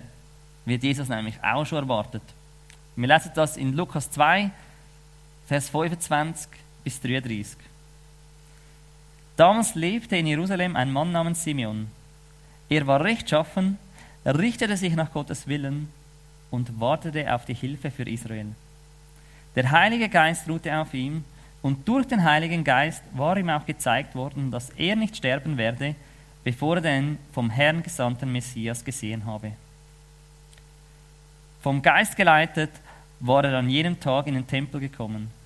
wird 0.66 0.84
Jesus 0.84 1.08
nämlich 1.08 1.42
auch 1.42 1.66
schon 1.66 1.78
erwartet. 1.78 2.24
Wir 2.98 3.08
lesen 3.08 3.32
das 3.34 3.56
in 3.56 3.72
Lukas 3.72 4.12
2, 4.12 4.52
Vers 5.54 5.70
25 5.70 6.50
bis 6.84 7.00
33. 7.00 7.58
Damals 9.38 9.76
lebte 9.76 10.18
in 10.18 10.26
Jerusalem 10.26 10.76
ein 10.76 10.92
Mann 10.92 11.12
namens 11.12 11.44
Simeon. 11.44 11.92
Er 12.70 12.88
war 12.88 13.04
rechtschaffen, 13.04 13.78
richtete 14.26 14.76
sich 14.78 14.96
nach 14.96 15.14
Gottes 15.14 15.46
Willen 15.46 15.90
und 16.50 16.80
wartete 16.80 17.32
auf 17.32 17.46
die 17.46 17.54
Hilfe 17.54 17.92
für 17.92 18.10
Israel. 18.10 18.48
Der 19.56 19.70
Heilige 19.70 20.10
Geist 20.10 20.50
ruhte 20.50 20.76
auf 20.76 20.92
ihm 20.96 21.24
und 21.62 21.88
durch 21.88 22.08
den 22.08 22.24
Heiligen 22.24 22.64
Geist 22.64 23.04
war 23.14 23.38
ihm 23.38 23.52
auch 23.52 23.68
gezeigt 23.68 24.16
worden, 24.16 24.50
dass 24.50 24.72
er 24.72 24.96
nicht 24.96 25.18
sterben 25.18 25.58
werde, 25.58 25.94
bevor 26.44 26.78
er 26.78 26.82
den 26.82 27.20
vom 27.32 27.52
Herrn 27.52 27.84
gesandten 27.84 28.32
Messias 28.32 28.84
gesehen 28.84 29.24
habe. 29.28 29.52
Vom 31.62 31.84
Geist 31.84 32.16
geleitet 32.16 32.72
war 33.20 33.44
er 33.44 33.60
an 33.60 33.70
jenem 33.70 34.00
Tag 34.00 34.26
in 34.26 34.34
den 34.34 34.48
Tempel 34.48 34.80
gekommen. 34.80 35.43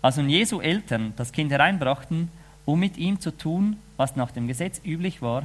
Als 0.00 0.16
nun 0.16 0.28
Jesu 0.28 0.60
Eltern 0.60 1.12
das 1.16 1.32
Kind 1.32 1.50
hereinbrachten, 1.50 2.30
um 2.64 2.78
mit 2.78 2.96
ihm 2.96 3.20
zu 3.20 3.36
tun, 3.36 3.76
was 3.96 4.16
nach 4.16 4.30
dem 4.30 4.46
Gesetz 4.46 4.80
üblich 4.84 5.22
war, 5.22 5.44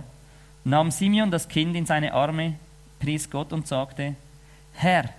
nahm 0.64 0.92
Simeon 0.92 1.32
das 1.32 1.48
Kind 1.48 1.76
in 1.76 1.86
seine 1.86 2.14
Arme, 2.14 2.56
pries 3.00 3.30
Gott 3.30 3.52
und 3.52 3.68
sagte, 3.68 4.16
Herr, 4.74 5.10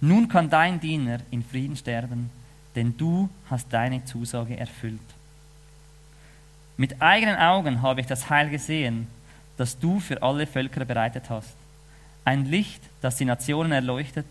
nun 0.00 0.28
kann 0.28 0.48
dein 0.50 0.80
Diener 0.80 1.18
in 1.30 1.44
Frieden 1.44 1.76
sterben 1.76 2.30
denn 2.76 2.96
du 2.96 3.28
hast 3.48 3.72
deine 3.72 4.04
Zusage 4.04 4.56
erfüllt. 4.56 5.00
Mit 6.76 7.02
eigenen 7.02 7.36
Augen 7.36 7.82
habe 7.82 8.00
ich 8.00 8.06
das 8.06 8.30
Heil 8.30 8.48
gesehen, 8.48 9.06
das 9.56 9.78
du 9.78 10.00
für 10.00 10.22
alle 10.22 10.46
Völker 10.46 10.84
bereitet 10.84 11.28
hast. 11.28 11.54
Ein 12.24 12.46
Licht, 12.46 12.82
das 13.00 13.16
die 13.16 13.24
Nationen 13.24 13.72
erleuchtet 13.72 14.26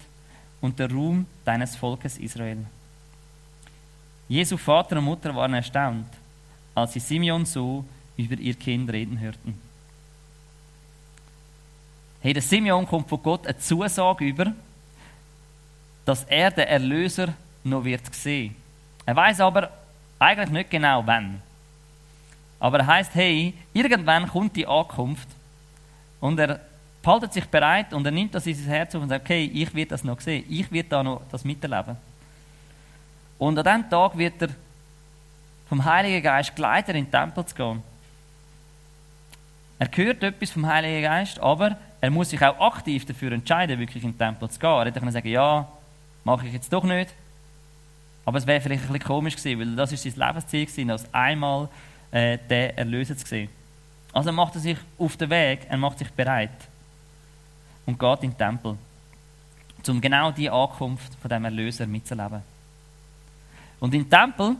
und 0.62 0.79
der 0.79 0.89
Ruhm 0.89 1.25
deines 1.46 1.75
Volkes 1.75 2.18
Israel. 2.18 2.65
Jesu 4.29 4.57
Vater 4.57 4.98
und 4.98 5.05
Mutter 5.05 5.36
waren 5.36 5.55
erstaunt, 5.55 6.07
als 6.75 6.93
sie 6.93 7.00
Simeon 7.00 7.45
so 7.45 7.83
über 8.15 8.36
ihr 8.36 8.53
Kind 8.53 8.89
reden 8.91 9.19
hörten. 9.19 9.59
Hey, 12.21 12.33
der 12.33 12.43
Simeon 12.43 12.86
kommt 12.86 13.09
von 13.09 13.24
Gott 13.24 13.48
eine 13.48 13.57
Zusage 13.57 14.25
über, 14.25 14.53
dass 16.05 16.25
er 16.25 16.51
der 16.51 16.69
Erlöser 16.69 17.33
noch 17.63 17.83
wird 17.83 18.13
sehen. 18.13 18.55
Er 19.05 19.15
weiß 19.15 19.39
aber 19.39 19.71
eigentlich 20.19 20.50
nicht 20.50 20.69
genau 20.69 21.01
wann. 21.05 21.41
Aber 22.59 22.79
er 22.79 22.88
heißt, 22.88 23.15
hey, 23.15 23.53
irgendwann 23.74 24.27
kommt 24.27 24.55
die 24.55 24.67
Ankunft 24.67 25.27
und 26.19 26.38
er 26.39 26.59
haltet 27.03 27.33
sich 27.33 27.45
bereit 27.45 27.93
und 27.93 28.05
er 28.05 28.12
nimmt 28.12 28.36
das 28.36 28.45
in 28.45 28.53
sein 28.53 28.65
Herz 28.65 28.93
auf 28.93 29.01
und 29.01 29.09
sagt, 29.09 29.25
okay, 29.25 29.45
ich 29.45 29.74
werde 29.74 29.89
das 29.89 30.03
noch 30.03 30.19
sehen, 30.19 30.45
ich 30.48 30.71
werde 30.71 30.89
da 30.89 31.01
noch 31.01 31.21
das 31.31 31.43
miterleben. 31.43 31.98
Und 33.39 33.58
an 33.58 33.63
diesem 33.63 33.89
Tag 33.89 34.17
wird 34.17 34.41
er 34.41 34.50
vom 35.67 35.84
Heiligen 35.84 36.22
Geist 36.22 36.55
geleitet, 36.55 36.96
in 36.96 37.05
den 37.05 37.12
Tempel 37.12 37.46
zu 37.46 37.55
gehen. 37.55 37.81
Er 39.79 39.89
hört 39.96 40.24
etwas 40.24 40.51
vom 40.51 40.67
Heiligen 40.67 41.03
Geist, 41.03 41.39
aber 41.39 41.77
er 42.01 42.12
muss 42.12 42.29
sich 42.29 42.41
auch 42.43 42.60
aktiv 42.60 43.05
dafür 43.05 43.31
entscheiden, 43.31 43.79
wirklich 43.79 44.03
in 44.03 44.12
den 44.12 44.17
Tempel 44.17 44.50
zu 44.50 44.60
gehen. 44.60 44.69
Er 44.69 44.86
hätte 44.86 45.00
können 45.00 45.12
sagen, 45.12 45.29
ja, 45.29 45.67
mache 46.24 46.48
ich 46.48 46.53
jetzt 46.53 46.72
doch 46.72 46.84
nicht. 46.84 47.13
Aber 48.25 48.38
es 48.38 48.46
wäre 48.46 48.62
vielleicht 48.62 48.84
ein 48.84 48.93
bisschen 48.93 49.08
komisch 49.08 49.36
gewesen, 49.38 49.60
weil 49.60 49.75
das 49.75 49.91
ist 49.91 50.03
sein 50.03 50.27
Lebensziel 50.27 50.65
gewesen, 50.65 50.91
als 50.91 51.13
einmal 51.13 51.69
äh, 52.12 52.38
den 52.38 52.77
Erlöser 52.77 53.15
zu 53.15 53.25
sehen. 53.25 53.50
Also 54.12 54.31
macht 54.31 54.55
er 54.55 54.62
sich 54.62 54.77
auf 54.98 55.15
den 55.17 55.29
Weg, 55.29 55.62
er 55.69 55.77
macht 55.77 56.00
sich 56.00 56.12
bereit 56.12 56.50
und 57.86 57.98
geht 57.98 58.24
in 58.24 58.31
den 58.31 58.38
Tempel, 58.38 58.77
um 59.88 60.01
genau 60.01 60.31
die 60.31 60.50
Ankunft 60.50 61.13
von 61.22 61.29
dem 61.29 61.46
Erlöser 61.46 61.88
mitzuleben. 61.88 62.41
Und 63.79 63.93
im 63.93 64.09
Tempel, 64.09 64.55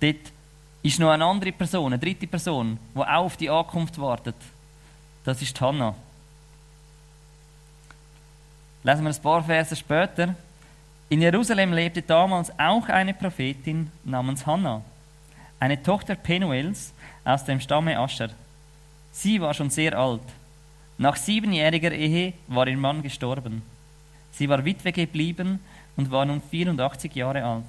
dort 0.00 0.16
ist 0.82 0.98
noch 0.98 1.10
eine 1.10 1.24
andere 1.24 1.52
Person, 1.52 1.92
eine 1.92 1.98
dritte 1.98 2.26
Person, 2.26 2.78
die 2.94 2.98
auch 3.00 3.24
auf 3.24 3.36
die 3.36 3.50
Ankunft 3.50 3.98
wartet. 3.98 4.36
Das 5.24 5.42
ist 5.42 5.60
Hannah. 5.60 5.94
Lesen 8.82 9.04
wir 9.04 9.10
ein 9.10 9.22
paar 9.22 9.42
Verse 9.42 9.74
später. 9.74 10.34
In 11.08 11.20
Jerusalem 11.20 11.72
lebte 11.72 12.02
damals 12.02 12.56
auch 12.58 12.88
eine 12.88 13.14
Prophetin 13.14 13.90
namens 14.04 14.46
Hannah, 14.46 14.82
eine 15.58 15.82
Tochter 15.82 16.14
Penuels 16.14 16.92
aus 17.24 17.44
dem 17.44 17.60
Stamme 17.60 17.98
Ascher. 17.98 18.30
Sie 19.12 19.40
war 19.40 19.54
schon 19.54 19.70
sehr 19.70 19.98
alt. 19.98 20.22
Nach 20.98 21.16
siebenjähriger 21.16 21.92
Ehe 21.92 22.34
war 22.46 22.68
ihr 22.68 22.76
Mann 22.76 23.02
gestorben. 23.02 23.62
Sie 24.32 24.48
war 24.48 24.64
Witwe 24.64 24.92
geblieben 24.92 25.60
und 25.96 26.10
war 26.10 26.24
nun 26.24 26.40
84 26.40 27.14
Jahre 27.14 27.44
alt. 27.44 27.64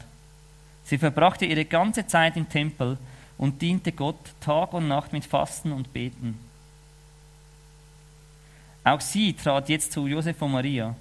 Sie 0.88 0.98
verbrachte 0.98 1.46
ihre 1.46 1.66
ganze 1.66 2.08
Zeit 2.08 2.38
im 2.38 2.48
Tempel 2.48 2.98
und 3.38 3.62
diente 3.62 3.92
Gott 3.92 4.16
Tag 4.40 4.74
und 4.74 4.88
Nacht 4.88 5.12
mit 5.12 5.26
Fasten 5.26 5.74
und 5.74 5.92
Beten. 5.92 6.40
Auch 8.86 9.02
sie 9.02 9.34
trat 9.34 9.68
jetzt 9.68 9.92
zu 9.92 10.08
Josef 10.08 10.42
und 10.42 10.54
Maria. 10.54 10.96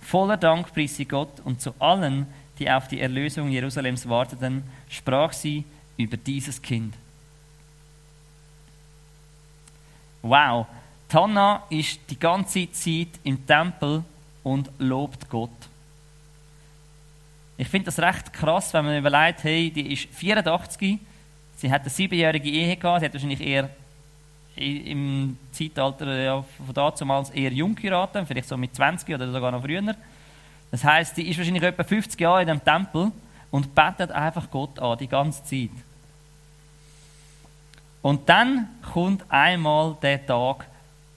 Voller 0.00 0.36
Dank 0.36 0.72
pries 0.72 0.96
sie 0.96 1.06
Gott 1.06 1.40
und 1.44 1.60
zu 1.60 1.74
allen, 1.80 2.28
die 2.60 2.70
auf 2.70 2.86
die 2.86 3.00
Erlösung 3.00 3.48
Jerusalems 3.48 4.08
warteten, 4.08 4.62
sprach 4.88 5.32
sie 5.32 5.64
über 5.96 6.16
dieses 6.16 6.62
Kind. 6.62 6.94
Wow, 10.22 10.66
Tanna 11.08 11.64
ist 11.68 11.98
die 12.08 12.18
ganze 12.18 12.70
Zeit 12.70 13.08
im 13.24 13.44
Tempel 13.44 14.04
und 14.44 14.70
lobt 14.78 15.28
Gott. 15.28 15.50
Ich 17.58 17.68
finde 17.68 17.86
das 17.86 17.98
recht 17.98 18.32
krass, 18.32 18.72
wenn 18.74 18.84
man 18.84 18.98
überlegt, 18.98 19.44
hey, 19.44 19.70
die 19.70 19.92
ist 19.92 20.08
84, 20.14 20.98
sie 21.56 21.70
hat 21.70 21.80
eine 21.82 21.90
siebenjährige 21.90 22.48
Ehe 22.48 22.76
gehabt, 22.76 23.00
sie 23.00 23.06
hat 23.06 23.14
wahrscheinlich 23.14 23.40
eher 23.40 23.70
im 24.56 25.38
Zeitalter 25.52 26.22
ja, 26.22 26.42
von 26.42 26.74
damals 26.74 27.30
eher 27.30 27.52
jung 27.52 27.74
geheiratet, 27.74 28.26
vielleicht 28.26 28.48
so 28.48 28.56
mit 28.56 28.74
20 28.74 29.14
oder 29.14 29.30
sogar 29.30 29.52
noch 29.52 29.62
früher. 29.62 29.94
Das 30.70 30.82
heißt, 30.82 31.16
die 31.16 31.28
ist 31.28 31.38
wahrscheinlich 31.38 31.62
etwa 31.62 31.84
50 31.84 32.18
Jahre 32.20 32.42
in 32.42 32.48
dem 32.48 32.64
Tempel 32.64 33.12
und 33.50 33.74
betet 33.74 34.10
einfach 34.12 34.50
Gott 34.50 34.78
an, 34.78 34.98
die 34.98 35.08
ganze 35.08 35.44
Zeit. 35.44 35.70
Und 38.02 38.28
dann 38.28 38.68
kommt 38.92 39.24
einmal 39.30 39.96
der 40.00 40.24
Tag, 40.24 40.66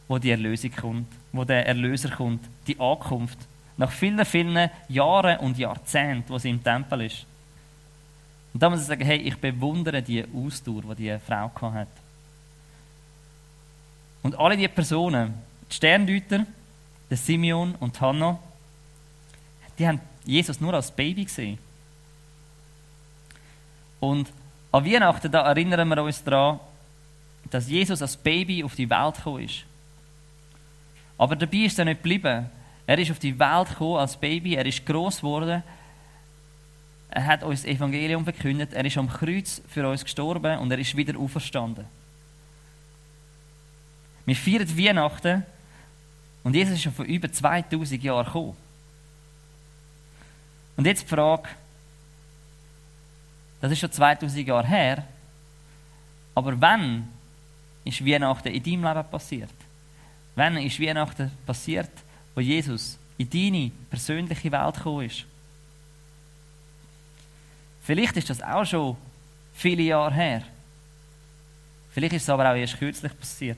wo 0.08 0.18
die 0.18 0.32
Erlösung 0.32 0.72
kommt, 0.72 1.08
wo 1.32 1.44
der 1.44 1.68
Erlöser 1.68 2.10
kommt, 2.10 2.44
die 2.68 2.80
Ankunft. 2.80 3.38
Nach 3.80 3.90
vielen, 3.90 4.26
vielen 4.26 4.70
Jahren 4.90 5.38
und 5.40 5.58
Jahrzehnten, 5.58 6.30
wo 6.30 6.38
sie 6.38 6.50
im 6.50 6.62
Tempel 6.62 7.04
ist. 7.04 7.26
Und 8.54 8.62
da 8.62 8.70
muss 8.70 8.82
ich 8.82 8.88
sagen, 8.88 9.06
hey, 9.06 9.20
ich 9.20 9.38
bewundere 9.38 10.02
die 10.02 10.26
Ausdauer, 10.36 10.96
die 10.96 11.04
diese 11.04 11.20
Frau 11.20 11.50
hat. 11.72 11.88
Und 14.22 14.38
alle 14.38 14.58
diese 14.58 14.68
Personen, 14.68 15.34
die 15.72 15.76
Sterndeuter, 15.76 16.46
der 17.10 17.18
Simeon 17.18 17.74
und 17.76 18.02
Hannah, 18.02 18.38
die 19.78 19.88
haben 19.88 20.02
Jesus 20.26 20.60
nur 20.60 20.74
als 20.74 20.92
Baby 20.92 21.24
gesehen. 21.24 21.58
Und 24.02 24.30
an 24.74 24.86
Weihnachten, 24.86 25.32
da 25.32 25.44
erinnern 25.44 25.88
wir 25.88 26.04
uns 26.04 26.22
daran, 26.22 26.60
dass 27.50 27.70
Jesus 27.70 28.02
als 28.02 28.18
Baby 28.18 28.62
auf 28.62 28.76
die 28.76 28.90
Welt 28.90 29.16
gekommen 29.16 29.46
ist. 29.46 29.64
Aber 31.18 31.38
dabei 31.38 31.60
ist 31.60 31.80
er 31.80 31.86
nicht 31.86 32.04
geblieben. 32.04 32.50
Er 32.90 32.98
ist 32.98 33.12
auf 33.12 33.20
die 33.20 33.38
Welt 33.38 33.70
gekommen 33.70 33.98
als 33.98 34.18
Baby, 34.18 34.56
er 34.56 34.66
ist 34.66 34.84
groß 34.84 35.18
geworden, 35.18 35.62
er 37.12 37.26
hat 37.28 37.44
uns 37.44 37.62
das 37.62 37.70
Evangelium 37.70 38.24
verkündet, 38.24 38.74
er 38.74 38.84
ist 38.84 38.98
am 38.98 39.08
Kreuz 39.08 39.62
für 39.70 39.88
uns 39.88 40.04
gestorben 40.04 40.58
und 40.58 40.72
er 40.72 40.80
ist 40.80 40.98
wieder 40.98 41.16
auferstanden. 41.20 41.86
Wir 44.26 44.36
feiern 44.36 44.76
Weihnachten 44.76 45.46
und 46.44 46.56
Jesus 46.56 46.74
ist 46.74 46.82
schon 46.82 46.94
vor 46.94 47.06
über 47.06 47.32
2000 47.32 48.02
Jahren 48.02 48.26
gekommen. 48.26 48.58
Und 50.76 50.88
jetzt 50.88 51.04
die 51.04 51.10
Frage, 51.10 51.48
das 53.62 53.72
ist 53.72 53.82
schon 53.82 53.92
2000 53.92 54.48
Jahre 54.48 54.68
her, 54.68 55.04
aber 56.34 56.60
wann 56.60 57.08
ist 57.86 58.04
Weihnachten 58.04 58.48
in 58.48 58.64
deinem 58.64 58.84
Leben 58.84 59.10
passiert? 59.12 59.54
Wann 60.34 60.58
ist 60.58 60.82
Weihnachten 60.82 61.32
passiert, 61.46 61.92
wo 62.36 62.42
Jesus 62.42 62.98
in 63.18 63.30
deine 63.30 63.72
persönliche 63.90 64.52
Welt 64.52 64.76
gekommen 64.76 65.06
ist. 65.06 65.26
Vielleicht 67.84 68.18
ist 68.18 68.30
das 68.30 68.42
auch 68.42 68.66
schon 68.66 68.98
viele 69.54 69.84
Jahre 69.84 70.14
her. 70.14 70.44
Vielleicht 71.92 72.14
ist 72.14 72.24
es 72.24 72.30
aber 72.30 72.50
auch 72.50 72.56
erst 72.56 72.78
kürzlich 72.78 73.18
passiert. 73.18 73.58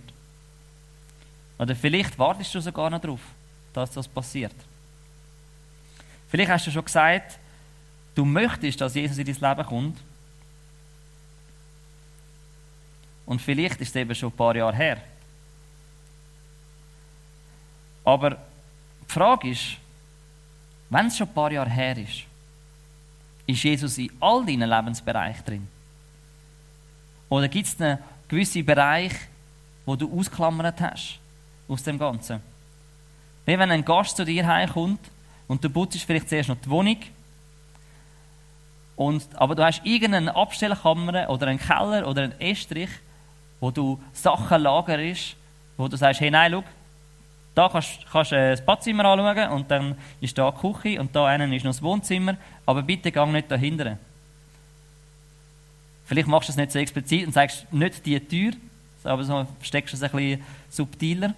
Oder 1.60 1.76
vielleicht 1.76 2.18
wartest 2.18 2.56
du 2.56 2.60
sogar 2.60 2.90
noch 2.90 3.02
darauf, 3.02 3.20
dass 3.74 3.92
das 3.92 4.08
passiert. 4.08 4.56
Vielleicht 6.30 6.50
hast 6.50 6.66
du 6.66 6.72
schon 6.72 6.86
gesagt, 6.86 7.38
du 8.16 8.26
möchtest, 8.26 8.82
dass 8.82 8.96
Jesus 8.96 9.18
in 9.18 9.26
dein 9.26 9.50
Leben 9.50 9.68
kommt. 9.68 10.00
Und 13.26 13.42
vielleicht 13.42 13.80
ist 13.80 13.90
es 13.90 13.96
eben 13.96 14.16
schon 14.16 14.30
ein 14.30 14.36
paar 14.36 14.56
Jahre 14.56 14.76
her. 14.76 14.98
Aber 18.04 18.38
die 19.12 19.20
Frage 19.20 19.50
ist, 19.50 19.78
wenn 20.90 21.08
es 21.08 21.18
schon 21.18 21.28
ein 21.28 21.34
paar 21.34 21.52
Jahre 21.52 21.70
her 21.70 21.98
ist, 21.98 22.24
ist 23.46 23.64
Jesus 23.64 23.98
in 23.98 24.12
all 24.22 24.46
deinen 24.46 24.70
Lebensbereichen 24.70 25.46
drin? 25.46 25.68
Oder 27.28 27.50
gibt 27.50 27.68
es 27.68 27.80
einen 27.82 27.98
gewissen 28.28 28.66
Bereich, 28.66 29.14
wo 29.86 29.96
du 29.96 30.18
ausklammert 30.18 30.80
hast 30.80 31.20
aus 31.68 31.84
dem 31.84 32.00
Ganzen? 32.00 32.42
Wie 33.46 33.60
wenn 33.60 33.72
ein 33.72 33.84
Gast 33.84 34.16
zu 34.16 34.24
dir 34.24 34.48
heimkommt 34.48 35.00
und 35.48 35.64
du 35.64 35.70
putzt 35.70 36.04
vielleicht 36.04 36.30
zuerst 36.30 36.50
noch 36.50 36.58
die 36.58 36.70
Wohnung, 36.70 36.98
und, 38.96 39.26
aber 39.36 39.56
du 39.56 39.64
hast 39.64 39.82
irgendeine 39.84 40.36
Abstellkammer 40.36 41.28
oder 41.30 41.48
einen 41.48 41.60
Keller 41.60 42.08
oder 42.08 42.24
einen 42.24 42.40
Estrich, 42.40 42.90
wo 43.60 43.72
du 43.72 44.00
Sachen 44.14 44.62
lagerst, 44.62 45.36
wo 45.76 45.88
du 45.88 45.98
sagst, 45.98 46.22
hey, 46.22 46.30
nein, 46.30 46.52
schau, 46.52 46.64
da 47.54 47.68
kannst, 47.68 48.06
du 48.14 48.36
äh, 48.36 48.52
das 48.52 48.66
Badzimmer 48.66 49.06
anschauen 49.06 49.52
und 49.52 49.70
dann 49.70 49.96
ist 50.22 50.38
da 50.38 50.52
die 50.52 50.58
Küche 50.60 51.00
und 51.02 51.16
da 51.16 51.26
einen 51.26 51.52
ist 51.52 51.64
noch 51.64 51.72
das 51.72 51.82
Wohnzimmer, 51.82 52.38
aber 52.66 52.82
bitte 52.82 53.12
gang 53.12 53.32
nicht 53.32 53.52
dahinter. 53.52 53.98
Vielleicht 56.06 56.28
machst 56.28 56.50
du 56.50 56.54
es 56.54 56.58
nicht 56.58 56.72
so 56.72 56.80
explizit 56.80 57.28
und 57.28 57.34
sagst 57.34 57.72
nicht 57.72 58.06
die 58.06 58.20
Tür, 58.20 58.54
aber 59.04 59.24
so 59.24 59.48
steckst 59.62 59.94
du 59.94 59.98
es 59.98 60.04
ein 60.04 60.12
bisschen 60.12 60.44
subtiler. 60.70 61.34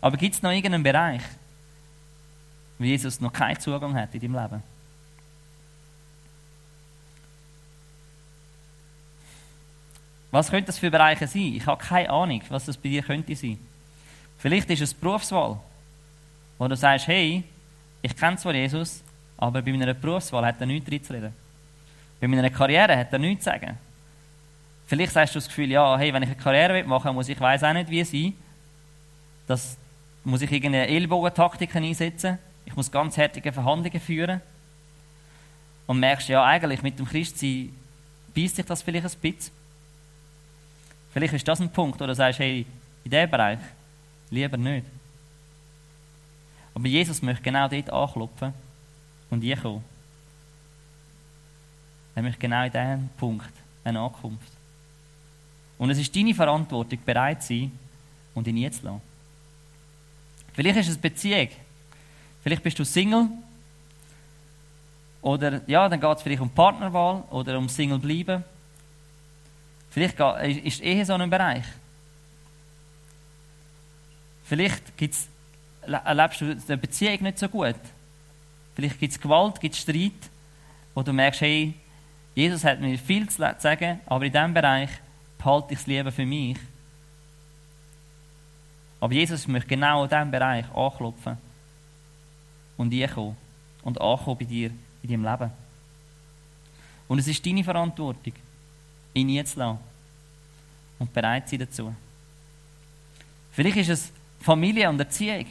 Aber 0.00 0.16
gibt 0.16 0.34
es 0.34 0.42
noch 0.42 0.50
irgendeinen 0.50 0.82
Bereich, 0.82 1.22
wo 2.78 2.84
Jesus 2.84 3.20
noch 3.20 3.32
keinen 3.32 3.58
Zugang 3.58 3.94
hat 3.94 4.14
in 4.14 4.20
deinem 4.20 4.34
Leben? 4.34 4.62
Was 10.30 10.50
könnte 10.50 10.66
das 10.66 10.78
für 10.78 10.90
Bereiche 10.90 11.26
sein? 11.26 11.54
Ich 11.54 11.64
habe 11.66 11.82
keine 11.82 12.10
Ahnung, 12.10 12.42
was 12.48 12.64
das 12.64 12.76
bei 12.76 12.88
dir 12.88 13.02
könnte 13.02 13.36
sein. 13.36 13.58
Vielleicht 14.44 14.68
ist 14.68 14.82
es 14.82 14.92
Berufswahl, 14.92 15.58
wo 16.58 16.68
du 16.68 16.76
sagst, 16.76 17.08
hey, 17.08 17.42
ich 18.02 18.14
kenne 18.14 18.36
zwar 18.36 18.54
Jesus, 18.54 19.02
aber 19.38 19.62
bei 19.62 19.72
meiner 19.72 19.94
Berufswahl 19.94 20.44
hat 20.44 20.60
er 20.60 20.66
nichts 20.66 21.10
reden. 21.10 21.32
Bei 22.20 22.28
meiner 22.28 22.50
Karriere 22.50 22.94
hat 22.94 23.10
er 23.10 23.18
nichts 23.18 23.44
zu 23.44 23.50
sagen. 23.50 23.78
Vielleicht 24.86 25.16
hast 25.16 25.34
du 25.34 25.38
das 25.38 25.48
Gefühl, 25.48 25.70
ja, 25.70 25.96
hey, 25.96 26.12
wenn 26.12 26.24
ich 26.24 26.28
eine 26.28 26.36
Karriere 26.36 26.84
machen 26.84 27.06
will, 27.06 27.12
muss 27.14 27.30
ich 27.30 27.40
weiß 27.40 27.64
auch 27.64 27.72
nicht, 27.72 27.88
wie 27.88 28.04
sein. 28.04 28.34
Das 29.46 29.78
muss 30.24 30.42
ich 30.42 30.52
irgendeine 30.52 30.88
Ellbogentaktiken 30.88 31.82
einsetzen. 31.82 32.36
Ich 32.66 32.76
muss 32.76 32.92
ganz 32.92 33.16
härtige 33.16 33.50
Verhandlungen 33.50 33.98
führen. 33.98 34.42
Und 35.86 36.00
merkst, 36.00 36.28
ja, 36.28 36.44
eigentlich 36.44 36.82
mit 36.82 36.98
dem 36.98 37.06
Christsein 37.06 37.74
beißt 38.34 38.56
sich 38.56 38.66
das 38.66 38.82
vielleicht 38.82 39.06
ein 39.06 39.20
bisschen. 39.22 39.54
Vielleicht 41.14 41.32
ist 41.32 41.48
das 41.48 41.62
ein 41.62 41.70
Punkt, 41.70 41.98
wo 41.98 42.06
du 42.06 42.14
sagst, 42.14 42.40
hey, 42.40 42.66
in 43.04 43.10
diesem 43.10 43.30
Bereich 43.30 43.58
Lieber 44.34 44.56
nicht. 44.56 44.86
Aber 46.74 46.88
Jesus 46.88 47.22
möchte 47.22 47.44
genau 47.44 47.68
dort 47.68 47.88
anklopfen 47.88 48.52
und 49.30 49.44
einkommen. 49.44 49.84
Er 52.16 52.22
möchte 52.22 52.40
genau 52.40 52.64
in 52.64 52.72
diesem 52.72 53.08
Punkt 53.16 53.52
eine 53.84 54.00
Ankunft. 54.00 54.50
Und 55.78 55.90
es 55.90 55.98
ist 55.98 56.14
deine 56.14 56.34
Verantwortung, 56.34 56.98
bereit 57.04 57.42
zu 57.42 57.48
sein, 57.48 57.72
und 58.34 58.48
ihn 58.48 58.56
jetzt 58.56 58.82
lassen. 58.82 59.00
Vielleicht 60.52 60.78
ist 60.78 60.88
es 60.88 60.98
Beziehung. 60.98 61.48
Vielleicht 62.42 62.62
bist 62.62 62.78
du 62.78 62.84
Single. 62.84 63.28
Oder 65.22 65.60
ja, 65.68 65.88
dann 65.88 66.00
geht 66.00 66.16
es 66.16 66.22
vielleicht 66.22 66.42
um 66.42 66.50
Partnerwahl 66.50 67.22
oder 67.30 67.56
um 67.56 67.68
Single 67.68 68.00
bleiben. 68.00 68.42
Vielleicht 69.90 70.18
ist 70.64 70.82
Ehe 70.82 71.04
so 71.06 71.12
ein 71.12 71.30
Bereich. 71.30 71.64
Vielleicht 74.44 74.96
gibt's, 74.96 75.28
erlebst 75.82 76.40
du 76.40 76.50
eine 76.50 76.78
Beziehung 76.78 77.22
nicht 77.22 77.38
so 77.38 77.48
gut. 77.48 77.76
Vielleicht 78.74 78.98
gibt 78.98 79.12
es 79.12 79.20
Gewalt, 79.20 79.60
gibt 79.60 79.74
es 79.74 79.80
Streit, 79.80 80.12
wo 80.94 81.02
du 81.02 81.12
merkst, 81.12 81.40
hey, 81.40 81.74
Jesus 82.34 82.64
hat 82.64 82.80
mir 82.80 82.98
viel 82.98 83.28
zu 83.28 83.38
sagen, 83.58 84.00
aber 84.06 84.24
in 84.24 84.32
diesem 84.32 84.54
Bereich 84.54 84.90
behalte 85.38 85.72
ich 85.72 85.78
das 85.78 85.86
Leben 85.86 86.12
für 86.12 86.26
mich. 86.26 86.58
Aber 89.00 89.12
Jesus 89.12 89.46
möchte 89.46 89.68
genau 89.68 90.04
in 90.04 90.08
diesem 90.08 90.30
Bereich 90.30 90.64
anklopfen 90.74 91.36
und 92.76 92.92
einkommen 92.92 93.36
und 93.82 94.00
ankommen 94.00 94.38
bei 94.38 94.44
dir 94.44 94.70
in 95.02 95.10
deinem 95.10 95.24
Leben. 95.24 95.50
Und 97.06 97.18
es 97.18 97.28
ist 97.28 97.44
deine 97.44 97.62
Verantwortung, 97.62 98.32
ihn 99.12 99.28
jetzt 99.28 99.56
und 99.56 101.12
bereit 101.12 101.48
sein 101.48 101.60
dazu. 101.60 101.94
Vielleicht 103.52 103.76
ist 103.76 103.88
es 103.90 104.12
Familie 104.44 104.90
und 104.90 105.00
Erziehung. 105.00 105.46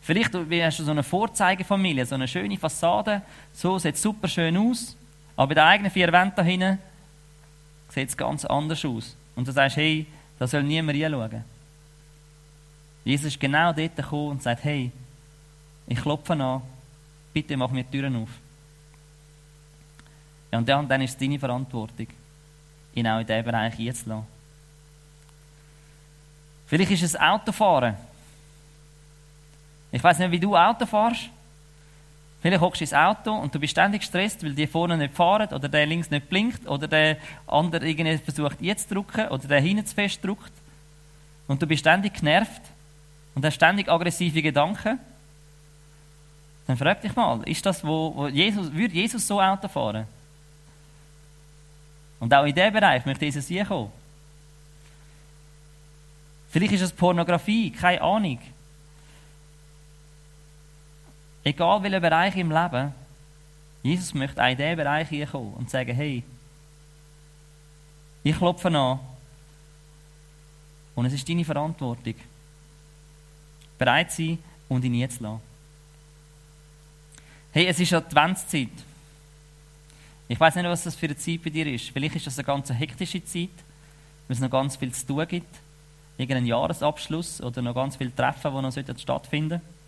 Vielleicht 0.00 0.34
hast 0.34 0.78
du 0.80 0.84
so 0.84 0.90
eine 0.90 1.04
Vorzeigefamilie, 1.04 2.04
so 2.04 2.16
eine 2.16 2.26
schöne 2.26 2.58
Fassade, 2.58 3.22
so 3.52 3.78
sieht 3.78 3.94
es 3.94 4.02
super 4.02 4.26
schön 4.26 4.56
aus, 4.56 4.96
aber 5.36 5.48
bei 5.48 5.54
den 5.54 5.64
eigenen 5.64 5.92
vier 5.92 6.12
Wänden 6.12 6.34
da 6.34 6.42
hinten 6.42 6.78
sieht 7.88 8.08
es 8.08 8.16
ganz 8.16 8.44
anders 8.44 8.84
aus. 8.84 9.16
Und 9.36 9.46
du 9.46 9.52
sagst, 9.52 9.76
hey, 9.76 10.06
da 10.40 10.48
soll 10.48 10.64
niemand 10.64 10.98
hinschauen. 10.98 11.44
Jesus 13.04 13.26
ist 13.26 13.40
genau 13.40 13.72
dort 13.72 13.94
gekommen 13.94 14.30
und 14.32 14.42
sagt, 14.42 14.64
hey, 14.64 14.90
ich 15.86 16.00
klopfe 16.00 16.32
an, 16.32 16.62
bitte 17.32 17.56
mach 17.56 17.70
mir 17.70 17.84
die 17.84 17.90
Türen 17.98 18.16
auf. 18.16 18.30
Ja, 20.50 20.58
und 20.58 20.68
dann 20.68 21.00
ist 21.00 21.12
es 21.12 21.18
deine 21.18 21.38
Verantwortung, 21.38 22.08
ihn 22.94 23.06
auch 23.06 23.20
in 23.20 23.26
diesen 23.26 23.44
Bereich 23.44 23.78
einzulassen. 23.78 24.31
Vielleicht 26.72 26.92
ist 26.92 27.02
es 27.02 27.20
Autofahren. 27.20 27.94
Ich 29.90 30.02
weiß 30.02 30.20
nicht, 30.20 30.30
wie 30.30 30.40
du 30.40 30.56
Auto 30.56 30.86
fährst. 30.86 31.28
Vielleicht 32.40 32.62
hockst 32.62 32.80
du 32.80 32.84
ins 32.84 32.94
Auto 32.94 33.30
und 33.30 33.54
du 33.54 33.60
bist 33.60 33.72
ständig 33.72 34.00
gestresst, 34.00 34.42
weil 34.42 34.54
die 34.54 34.66
vorne 34.66 34.96
nicht 34.96 35.12
fahren 35.12 35.52
oder 35.52 35.68
der 35.68 35.84
links 35.84 36.10
nicht 36.10 36.30
blinkt 36.30 36.66
oder 36.66 36.88
der 36.88 37.18
andere 37.46 37.86
irgendwie 37.86 38.16
versucht 38.16 38.58
jetzt 38.62 38.88
zu 38.88 38.94
drücken 38.94 39.28
oder 39.28 39.46
der 39.46 39.60
hinten 39.60 39.84
zu 39.84 39.94
fest 39.94 40.24
drückt. 40.24 40.50
Und 41.46 41.60
du 41.60 41.66
bist 41.66 41.80
ständig 41.80 42.14
genervt 42.14 42.62
und 43.34 43.44
hast 43.44 43.56
ständig 43.56 43.90
aggressive 43.90 44.40
Gedanken. 44.40 44.98
Dann 46.66 46.78
frag 46.78 47.02
dich 47.02 47.14
mal, 47.14 47.42
ist 47.42 47.66
das, 47.66 47.84
wo, 47.84 48.14
wo 48.16 48.28
Jesus, 48.28 48.72
würde 48.72 48.94
Jesus 48.94 49.28
so 49.28 49.42
Auto 49.42 49.68
fahren? 49.68 50.06
Und 52.18 52.32
auch 52.32 52.44
in 52.44 52.54
diesem 52.54 52.72
Bereich 52.72 53.04
möchte 53.04 53.26
Jesus 53.26 53.46
hier 53.46 53.66
kommen. 53.66 53.92
Vielleicht 56.52 56.74
ist 56.74 56.82
es 56.82 56.92
Pornografie, 56.92 57.70
keine 57.70 58.02
Ahnung. 58.02 58.38
Egal 61.42 61.82
welcher 61.82 62.00
Bereich 62.00 62.36
im 62.36 62.52
Leben, 62.52 62.92
Jesus 63.82 64.12
möchte 64.12 64.40
auch 64.40 64.48
in 64.48 64.58
diesen 64.58 64.76
Bereich 64.76 65.30
kommen 65.30 65.54
und 65.54 65.70
sagen, 65.70 65.94
hey, 65.94 66.22
ich 68.22 68.36
klopfe 68.36 68.68
an 68.68 69.00
und 70.94 71.06
es 71.06 71.14
ist 71.14 71.26
deine 71.26 71.44
Verantwortung, 71.44 72.14
bereit 73.78 74.12
sein 74.12 74.38
und 74.68 74.84
ihn 74.84 74.94
jetzt 74.96 75.20
lassen. 75.20 75.40
Hey, 77.52 77.66
es 77.66 77.80
ist 77.80 77.94
Adventszeit. 77.94 78.68
Ich 80.28 80.38
weiß 80.38 80.54
nicht, 80.56 80.66
was 80.66 80.84
das 80.84 80.96
für 80.96 81.06
eine 81.06 81.16
Zeit 81.16 81.42
bei 81.42 81.50
dir 81.50 81.66
ist. 81.66 81.88
Vielleicht 81.90 82.16
ist 82.16 82.26
das 82.26 82.38
eine 82.38 82.44
ganz 82.44 82.70
hektische 82.70 83.24
Zeit, 83.24 83.48
weil 84.28 84.34
es 84.34 84.40
noch 84.40 84.50
ganz 84.50 84.76
viel 84.76 84.92
zu 84.92 85.06
tun 85.06 85.26
gibt. 85.26 85.62
Irgendeinen 86.16 86.46
Jahresabschluss 86.46 87.40
oder 87.40 87.62
noch 87.62 87.74
ganz 87.74 87.96
viele 87.96 88.14
Treffen, 88.14 88.54
die 88.54 88.62
noch 88.62 88.98
stattfinden 88.98 89.50
sollten. 89.50 89.82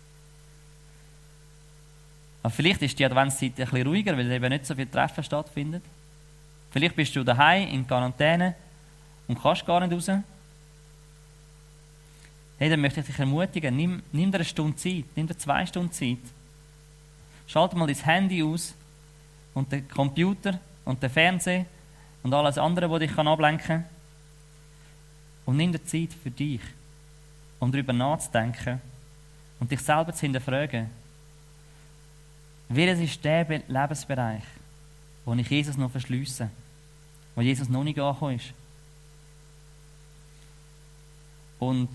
Aber 2.45 2.51
vielleicht 2.51 2.83
ist 2.83 2.99
die 2.99 3.05
Adventszeit 3.05 3.53
ein 3.59 3.65
bisschen 3.65 3.87
ruhiger, 3.87 4.15
weil 4.15 4.31
eben 4.31 4.49
nicht 4.49 4.67
so 4.67 4.75
viele 4.75 4.91
Treffen 4.91 5.23
stattfinden. 5.23 5.81
Vielleicht 6.69 6.95
bist 6.95 7.15
du 7.15 7.23
daheim 7.23 7.67
in 7.69 7.87
Quarantäne 7.87 8.53
und 9.27 9.41
kannst 9.41 9.65
gar 9.65 9.79
nicht 9.79 9.93
raus. 9.93 10.21
Hey, 12.59 12.69
dann 12.69 12.81
möchte 12.81 12.99
ich 12.99 13.07
dich 13.07 13.17
ermutigen, 13.17 13.75
nimm, 13.75 14.03
nimm 14.11 14.31
dir 14.31 14.37
eine 14.37 14.45
Stunde 14.45 14.75
Zeit, 14.75 15.05
nimm 15.15 15.25
dir 15.25 15.37
zwei 15.37 15.65
Stunden 15.65 15.91
Zeit. 15.91 16.19
Schalte 17.47 17.75
mal 17.75 17.87
dein 17.87 17.95
Handy 17.95 18.43
aus 18.43 18.75
und 19.55 19.71
den 19.71 19.87
Computer 19.87 20.59
und 20.85 21.01
den 21.01 21.09
Fernseher 21.09 21.65
und 22.21 22.33
alles 22.33 22.57
andere, 22.57 22.91
was 22.91 22.99
dich 22.99 23.17
ablenken 23.17 23.65
kann. 23.65 23.85
Und 25.45 25.57
nimm 25.57 25.71
dir 25.71 25.83
Zeit 25.83 26.09
für 26.11 26.31
dich, 26.31 26.61
um 27.59 27.71
darüber 27.71 27.93
nachzudenken 27.93 28.81
und 29.59 29.71
dich 29.71 29.79
selber 29.79 30.13
zu 30.13 30.21
hinterfragen. 30.21 30.89
Welches 32.69 32.99
ist 32.99 33.23
der 33.23 33.45
Lebensbereich, 33.67 34.43
wo 35.23 35.33
ich 35.33 35.49
Jesus 35.49 35.77
noch 35.77 35.91
verschließe, 35.91 36.49
wo 37.35 37.41
Jesus 37.41 37.69
noch 37.69 37.83
nicht 37.83 37.99
angekommen 37.99 38.37
ist? 38.37 38.53
Und 41.59 41.89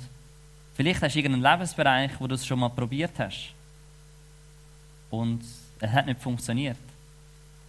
vielleicht 0.74 1.02
hast 1.02 1.14
du 1.14 1.18
irgendeinen 1.18 1.52
Lebensbereich, 1.52 2.12
wo 2.18 2.26
du 2.26 2.34
es 2.34 2.46
schon 2.46 2.60
mal 2.60 2.70
probiert 2.70 3.18
hast. 3.18 3.52
Und 5.10 5.42
es 5.80 5.90
hat 5.90 6.06
nicht 6.06 6.20
funktioniert. 6.20 6.78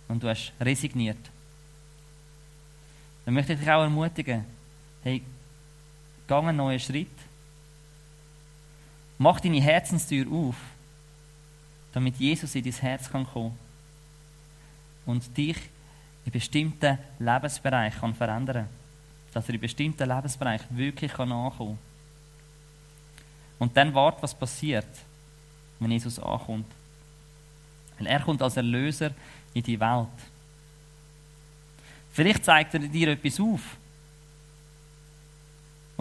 Und 0.08 0.22
du 0.22 0.30
hast 0.30 0.54
resigniert. 0.60 1.18
Dann 3.26 3.34
möchte 3.34 3.54
ich 3.54 3.60
dich 3.60 3.70
auch 3.70 3.82
ermutigen, 3.82 4.46
hey, 5.04 5.22
geh 6.40 6.48
einen 6.48 6.58
neuen 6.58 6.80
Schritt. 6.80 7.08
Mach 9.18 9.40
deine 9.40 9.62
Herzenstür 9.62 10.26
auf 10.32 10.56
damit 11.94 12.16
Jesus 12.18 12.56
in 12.56 12.64
dein 12.64 12.74
Herz 12.74 13.10
kann 13.10 13.26
kommen 13.26 13.58
und 15.06 15.36
dich 15.36 15.58
in 16.26 16.32
bestimmten 16.32 16.98
Lebensbereichen 17.20 18.00
kann 18.00 18.16
verändern 18.16 18.70
Dass 19.34 19.48
er 19.48 19.56
in 19.56 19.62
bestimmten 19.62 20.08
Lebensbereichen 20.08 20.78
wirklich 20.78 21.12
kann 21.12 21.32
ankommen 21.32 21.78
Und 23.60 23.76
dann 23.76 23.94
wart, 23.94 24.22
was 24.24 24.34
passiert, 24.34 24.88
wenn 25.80 25.92
Jesus 25.92 26.20
ankommt. 26.20 26.72
Weil 27.98 28.08
er 28.08 28.22
kommt 28.22 28.42
als 28.42 28.58
Erlöser 28.58 29.12
in 29.54 29.64
die 29.64 29.80
Welt. 29.80 30.08
Vielleicht 32.14 32.46
zeigt 32.46 32.74
er 32.74 32.80
dir 32.80 33.10
etwas 33.10 33.40
auf. 33.40 33.78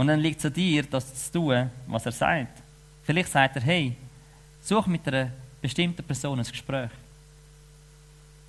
Und 0.00 0.06
dann 0.06 0.18
liegt 0.18 0.38
es 0.38 0.46
an 0.46 0.54
dir, 0.54 0.82
das 0.82 1.26
zu 1.26 1.32
tun, 1.32 1.70
was 1.86 2.06
er 2.06 2.12
sagt. 2.12 2.62
Vielleicht 3.02 3.30
sagt 3.30 3.56
er, 3.56 3.60
hey, 3.60 3.94
such 4.62 4.86
mit 4.86 5.06
einer 5.06 5.30
bestimmten 5.60 6.02
Person 6.02 6.38
ein 6.38 6.46
Gespräch. 6.46 6.88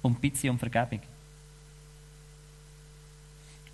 Um 0.01 0.15
Bitte 0.15 0.49
um 0.49 0.57
Vergebung. 0.57 1.01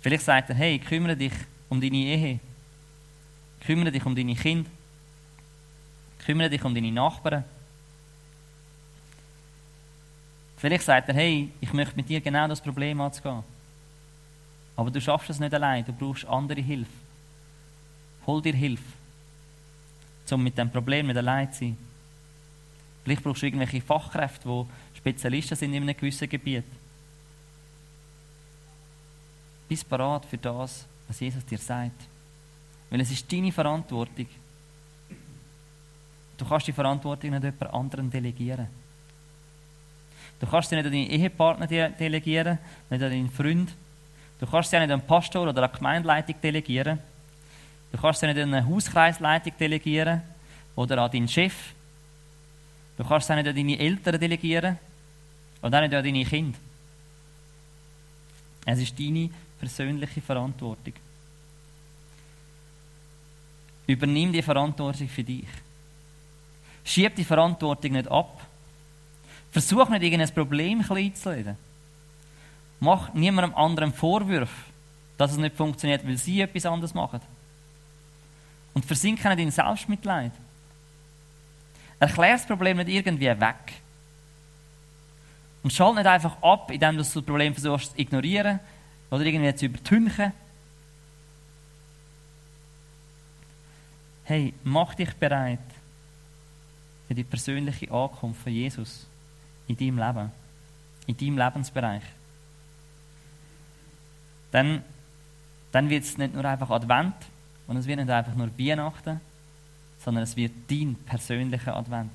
Vielleicht 0.00 0.24
sagt 0.24 0.50
er, 0.50 0.56
hey, 0.56 0.80
kümmere 0.80 1.16
dich 1.16 1.32
um 1.68 1.80
deine 1.80 1.98
Ehe. 1.98 2.40
Kümmere 3.60 3.92
dich 3.92 4.04
um 4.04 4.16
deine 4.16 4.34
Kinder. 4.34 4.68
Kümmere 6.26 6.50
dich 6.50 6.64
um 6.64 6.74
deine 6.74 6.90
Nachbarn. 6.90 7.44
Vielleicht 10.56 10.82
sagt 10.82 11.10
er, 11.10 11.14
hey, 11.14 11.52
ich 11.60 11.72
möchte 11.72 11.94
mit 11.94 12.08
dir 12.08 12.20
genau 12.20 12.48
das 12.48 12.60
Problem 12.60 13.00
anzugehen. 13.00 13.44
Aber 14.74 14.90
du 14.90 15.00
schaffst 15.00 15.30
es 15.30 15.38
nicht 15.38 15.54
allein, 15.54 15.84
du 15.84 15.92
brauchst 15.92 16.24
andere 16.24 16.60
Hilfe. 16.60 17.07
Hol 18.28 18.42
dir 18.42 18.52
Hilfe, 18.52 18.92
um 20.30 20.42
mit 20.42 20.58
dem 20.58 20.70
Problem 20.70 21.06
nicht 21.06 21.16
allein 21.16 21.50
zu 21.50 21.60
sein. 21.60 21.78
Vielleicht 23.02 23.24
brauchst 23.24 23.40
du 23.40 23.46
irgendwelche 23.46 23.80
Fachkräfte, 23.80 24.66
die 24.92 24.98
Spezialisten 24.98 25.56
sind 25.56 25.72
in 25.72 25.82
einem 25.82 25.96
gewissen 25.96 26.28
Gebiet. 26.28 26.66
Bist 29.66 29.88
bereit 29.88 30.26
für 30.26 30.36
das, 30.36 30.84
was 31.06 31.20
Jesus 31.20 31.44
dir 31.46 31.56
sagt. 31.56 32.06
Weil 32.90 33.00
es 33.00 33.10
ist 33.10 33.32
deine 33.32 33.50
Verantwortung. 33.50 34.26
Du 36.36 36.44
kannst 36.44 36.66
die 36.66 36.72
Verantwortung 36.72 37.30
nicht 37.30 37.44
jemand 37.44 37.74
anderen 37.74 38.10
delegieren. 38.10 38.66
Du 40.38 40.46
kannst 40.46 40.68
sie 40.68 40.76
nicht 40.76 40.84
an 40.84 40.92
deinen 40.92 41.10
Ehepartner 41.10 41.66
delegieren, 41.66 42.58
nicht 42.90 43.02
an 43.02 43.10
deinen 43.10 43.30
Freund. 43.30 43.74
Du 44.38 44.46
kannst 44.46 44.68
sie 44.68 44.78
nicht 44.78 44.90
an 44.90 45.00
den 45.00 45.06
Pastor 45.06 45.48
oder 45.48 45.66
die 45.66 45.78
Gemeindeleitung 45.78 46.34
delegieren. 46.42 46.98
Du 47.92 47.98
kannst 47.98 48.20
sie 48.20 48.26
nicht 48.26 48.38
an 48.38 48.52
eine 48.52 48.66
Hauskreisleitung 48.66 49.52
delegieren 49.58 50.22
oder 50.76 51.02
an 51.02 51.10
deinen 51.10 51.28
Chef 51.28 51.54
Du 52.98 53.04
kannst 53.04 53.30
es 53.30 53.36
nicht 53.36 53.46
an 53.46 53.54
deine 53.54 53.78
Eltern 53.78 54.20
delegieren 54.20 54.76
und 55.62 55.72
auch 55.72 55.80
nicht 55.80 55.94
an 55.94 56.04
deine 56.04 56.24
Kinder. 56.24 56.58
Es 58.66 58.80
ist 58.80 58.98
deine 58.98 59.30
persönliche 59.60 60.20
Verantwortung. 60.20 60.94
Übernimm 63.86 64.32
die 64.32 64.42
Verantwortung 64.42 65.08
für 65.08 65.22
dich. 65.22 65.46
Schieb 66.84 67.14
die 67.14 67.24
Verantwortung 67.24 67.92
nicht 67.92 68.10
ab. 68.10 68.44
Versuch 69.52 69.88
nicht, 69.90 70.02
irgendein 70.02 70.34
Problem 70.34 70.82
klein 70.82 71.14
zu 71.14 71.30
reden. 71.30 71.56
Mach 72.80 73.14
niemandem 73.14 73.54
anderen 73.54 73.92
Vorwürfe, 73.92 74.52
dass 75.16 75.32
es 75.32 75.38
nicht 75.38 75.56
funktioniert, 75.56 76.04
weil 76.04 76.18
sie 76.18 76.40
etwas 76.40 76.66
anderes 76.66 76.94
machen. 76.94 77.20
Und 78.78 78.84
versinke 78.84 79.28
nicht 79.28 79.40
in 79.40 79.50
Selbstmitleid. 79.50 80.30
Erklär 81.98 82.34
das 82.34 82.46
Problem 82.46 82.76
nicht 82.76 82.88
irgendwie 82.88 83.26
weg. 83.26 83.72
Und 85.64 85.72
schalt 85.72 85.96
nicht 85.96 86.06
einfach 86.06 86.40
ab, 86.40 86.70
indem 86.70 86.92
du 86.92 86.98
das 86.98 87.10
Problem 87.10 87.54
versuchst 87.54 87.90
zu 87.90 87.98
ignorieren 87.98 88.60
oder 89.10 89.24
irgendwie 89.24 89.52
zu 89.52 89.66
übertünchen. 89.66 90.32
Hey, 94.22 94.54
mach 94.62 94.94
dich 94.94 95.12
bereit 95.14 95.58
für 97.08 97.16
die 97.16 97.24
persönliche 97.24 97.90
Ankunft 97.90 98.42
von 98.42 98.52
Jesus 98.52 99.08
in 99.66 99.76
deinem 99.76 99.98
Leben, 99.98 100.30
in 101.08 101.16
deinem 101.16 101.38
Lebensbereich. 101.38 102.04
Dann, 104.52 104.84
dann 105.72 105.90
wird 105.90 106.04
es 106.04 106.16
nicht 106.16 106.32
nur 106.32 106.44
einfach 106.44 106.70
Advent 106.70 107.16
und 107.68 107.76
es 107.76 107.86
wird 107.86 108.00
nicht 108.00 108.10
einfach 108.10 108.34
nur 108.34 108.50
Weihnachten, 108.58 109.20
sondern 110.02 110.24
es 110.24 110.34
wird 110.34 110.52
dein 110.68 110.96
persönlicher 111.06 111.76
Advent. 111.76 112.10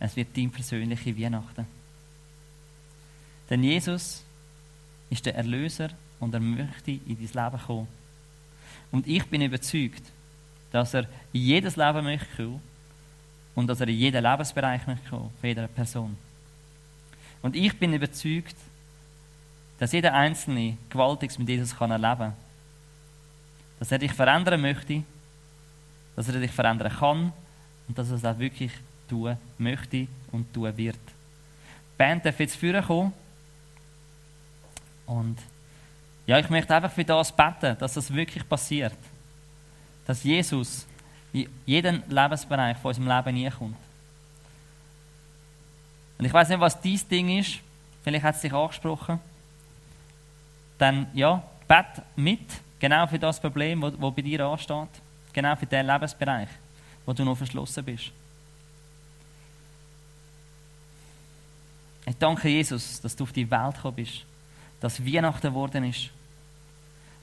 Es 0.00 0.16
wird 0.16 0.36
dein 0.36 0.50
persönliche 0.50 1.16
Weihnachten. 1.16 1.66
Denn 3.48 3.62
Jesus 3.62 4.24
ist 5.10 5.26
der 5.26 5.36
Erlöser 5.36 5.90
und 6.18 6.32
er 6.32 6.40
möchte 6.40 6.90
in 6.90 7.02
dein 7.06 7.44
Leben 7.44 7.62
kommen. 7.66 7.88
Und 8.90 9.06
ich 9.06 9.24
bin 9.26 9.42
überzeugt, 9.42 10.02
dass 10.70 10.94
er 10.94 11.02
in 11.32 11.42
jedes 11.42 11.76
Leben 11.76 12.04
möchte 12.04 12.36
kommen 12.36 12.62
und 13.54 13.66
dass 13.66 13.80
er 13.80 13.88
in 13.88 13.98
jeden 13.98 14.24
Lebensbereich 14.24 14.86
möchte 14.86 15.10
kommen, 15.10 15.30
von 15.40 15.48
jeder 15.48 15.68
Person. 15.68 16.16
Und 17.42 17.54
ich 17.54 17.78
bin 17.78 17.92
überzeugt, 17.92 18.56
dass 19.78 19.92
jeder 19.92 20.14
Einzelne 20.14 20.78
Gewaltiges 20.88 21.38
mit 21.38 21.48
Jesus 21.48 21.78
erleben 21.78 22.02
kann. 22.02 22.34
Dass 23.82 23.90
er 23.90 23.98
dich 23.98 24.12
verändern 24.12 24.60
möchte, 24.60 25.02
dass 26.14 26.28
er 26.28 26.38
dich 26.38 26.52
verändern 26.52 26.92
kann 26.96 27.32
und 27.88 27.98
dass 27.98 28.10
er 28.10 28.14
es 28.14 28.24
auch 28.24 28.38
wirklich 28.38 28.70
tun 29.08 29.36
möchte 29.58 30.06
und 30.30 30.54
tun 30.54 30.76
wird. 30.76 30.94
Die 30.94 31.98
Band 31.98 32.24
darf 32.24 32.38
jetzt 32.38 32.54
führen 32.54 32.84
kommen. 32.84 33.12
Und 35.04 35.36
ja, 36.28 36.38
ich 36.38 36.48
möchte 36.48 36.72
einfach 36.72 36.92
für 36.92 37.04
das 37.04 37.32
beten, 37.32 37.76
dass 37.76 37.94
das 37.94 38.14
wirklich 38.14 38.48
passiert. 38.48 38.94
Dass 40.06 40.22
Jesus 40.22 40.86
in 41.32 41.48
jeden 41.66 42.04
Lebensbereich 42.08 42.76
von 42.76 42.90
unserem 42.90 43.08
Leben 43.08 43.36
hineinkommt. 43.36 43.76
Und 46.18 46.24
ich 46.24 46.32
weiß 46.32 46.50
nicht, 46.50 46.60
was 46.60 46.80
dein 46.80 47.00
Ding 47.10 47.36
ist. 47.36 47.58
Vielleicht 48.04 48.22
hat 48.22 48.36
es 48.36 48.42
dich 48.42 48.52
angesprochen. 48.52 49.18
Dann, 50.78 51.08
ja, 51.14 51.42
bet 51.66 52.00
mit, 52.14 52.48
genau 52.82 53.06
für 53.06 53.18
das 53.18 53.40
Problem, 53.40 53.80
wo 53.80 54.10
bei 54.10 54.22
dir 54.22 54.44
ansteht. 54.44 54.88
Genau 55.32 55.56
für 55.56 55.66
den 55.66 55.86
Lebensbereich, 55.86 56.48
wo 57.06 57.12
du 57.12 57.24
noch 57.24 57.36
verschlossen 57.36 57.84
bist. 57.84 58.10
Ich 62.04 62.16
danke 62.18 62.48
Jesus, 62.48 63.00
dass 63.00 63.14
du 63.14 63.22
auf 63.24 63.32
die 63.32 63.48
Welt 63.50 63.76
gekommen 63.76 63.96
bist 63.96 64.24
dass 64.82 65.04
Weihnachten 65.06 65.46
geworden 65.46 65.84
ist. 65.84 66.10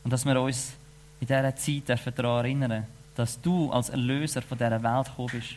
Und 0.06 0.14
dass 0.14 0.24
wir 0.24 0.42
uns 0.42 0.72
in 1.20 1.28
dieser 1.28 1.56
Zeit 1.56 1.90
daran 1.90 2.46
erinnern 2.46 2.88
dass 3.16 3.42
du 3.42 3.70
als 3.70 3.90
Erlöser 3.90 4.42
von 4.42 4.58
dieser 4.58 4.82
Welt 4.82 5.08
gekommen 5.08 5.30
bist. 5.34 5.56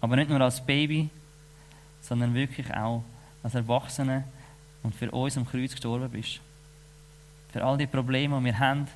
Aber 0.00 0.16
nicht 0.16 0.30
nur 0.30 0.40
als 0.40 0.64
Baby, 0.64 1.10
sondern 2.00 2.32
wirklich 2.32 2.72
auch 2.72 3.04
als 3.42 3.54
Erwachsener 3.54 4.24
und 4.82 4.94
für 4.94 5.10
uns 5.10 5.36
am 5.36 5.46
Kreuz 5.46 5.72
gestorben 5.72 6.08
bist. 6.08 6.40
Für 7.52 7.64
all 7.64 7.76
die 7.76 7.86
Probleme, 7.86 8.38
die 8.38 8.44
wir 8.46 8.58
haben, 8.58 8.88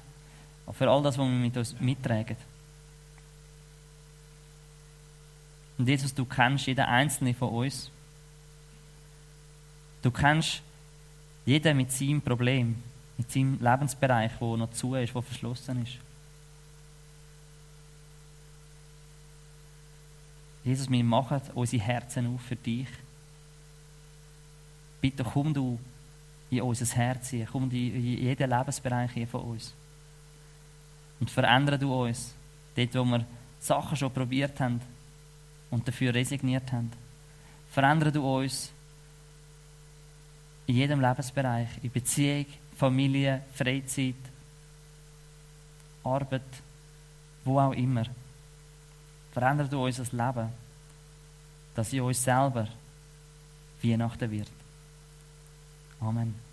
und 0.66 0.74
für 0.74 0.90
all 0.90 1.02
das, 1.02 1.16
was 1.16 1.26
wir 1.26 1.32
mit 1.32 1.56
uns 1.56 1.78
mittragen. 1.78 2.36
Und 5.78 5.88
Jesus, 5.88 6.14
du 6.14 6.24
kennst 6.24 6.66
jeden 6.66 6.84
Einzelnen 6.84 7.34
von 7.34 7.50
uns. 7.50 7.90
Du 10.02 10.10
kennst 10.10 10.62
jeder 11.44 11.74
mit 11.74 11.92
seinem 11.92 12.20
Problem, 12.20 12.82
mit 13.16 13.30
seinem 13.30 13.58
Lebensbereich, 13.60 14.32
wo 14.40 14.56
noch 14.56 14.70
zu 14.70 14.94
ist, 14.94 15.14
wo 15.14 15.20
verschlossen 15.20 15.82
ist. 15.82 15.98
Jesus, 20.64 20.90
wir 20.90 21.04
machen 21.04 21.40
unsere 21.54 21.82
Herzen 21.82 22.34
auf 22.34 22.40
für 22.40 22.56
dich. 22.56 22.88
Bitte 25.00 25.22
komm 25.22 25.54
du 25.54 25.78
in 26.50 26.62
unser 26.62 26.86
Herz 26.94 27.30
hier, 27.30 27.46
komm 27.50 27.70
in 27.70 28.02
jeden 28.02 28.50
Lebensbereich 28.50 29.12
hier 29.12 29.26
von 29.26 29.42
uns. 29.42 29.74
Und 31.18 31.30
verändere 31.30 31.78
du 31.78 31.92
uns, 31.92 32.34
dort 32.74 32.94
wo 32.94 33.04
wir 33.04 33.24
Sachen 33.58 33.96
schon 33.96 34.12
probiert 34.12 34.60
haben 34.60 34.80
und 35.70 35.86
dafür 35.86 36.14
resigniert 36.14 36.70
haben. 36.72 36.92
Verändere 37.70 38.12
du 38.12 38.22
uns 38.22 38.72
in 40.66 40.76
jedem 40.76 41.00
Lebensbereich, 41.00 41.68
in 41.82 41.90
Beziehung, 41.90 42.46
Familie, 42.76 43.42
Freizeit, 43.54 44.14
Arbeit, 46.04 46.42
wo 47.44 47.58
auch 47.58 47.72
immer. 47.72 48.04
Verändert 49.32 49.72
du 49.72 49.84
unser 49.84 50.04
Leben, 50.04 50.50
dass 51.74 51.92
in 51.92 52.00
uns 52.00 52.22
selber 52.22 52.68
Weihnachten 53.82 54.30
wird. 54.30 54.55
Amen. 56.02 56.45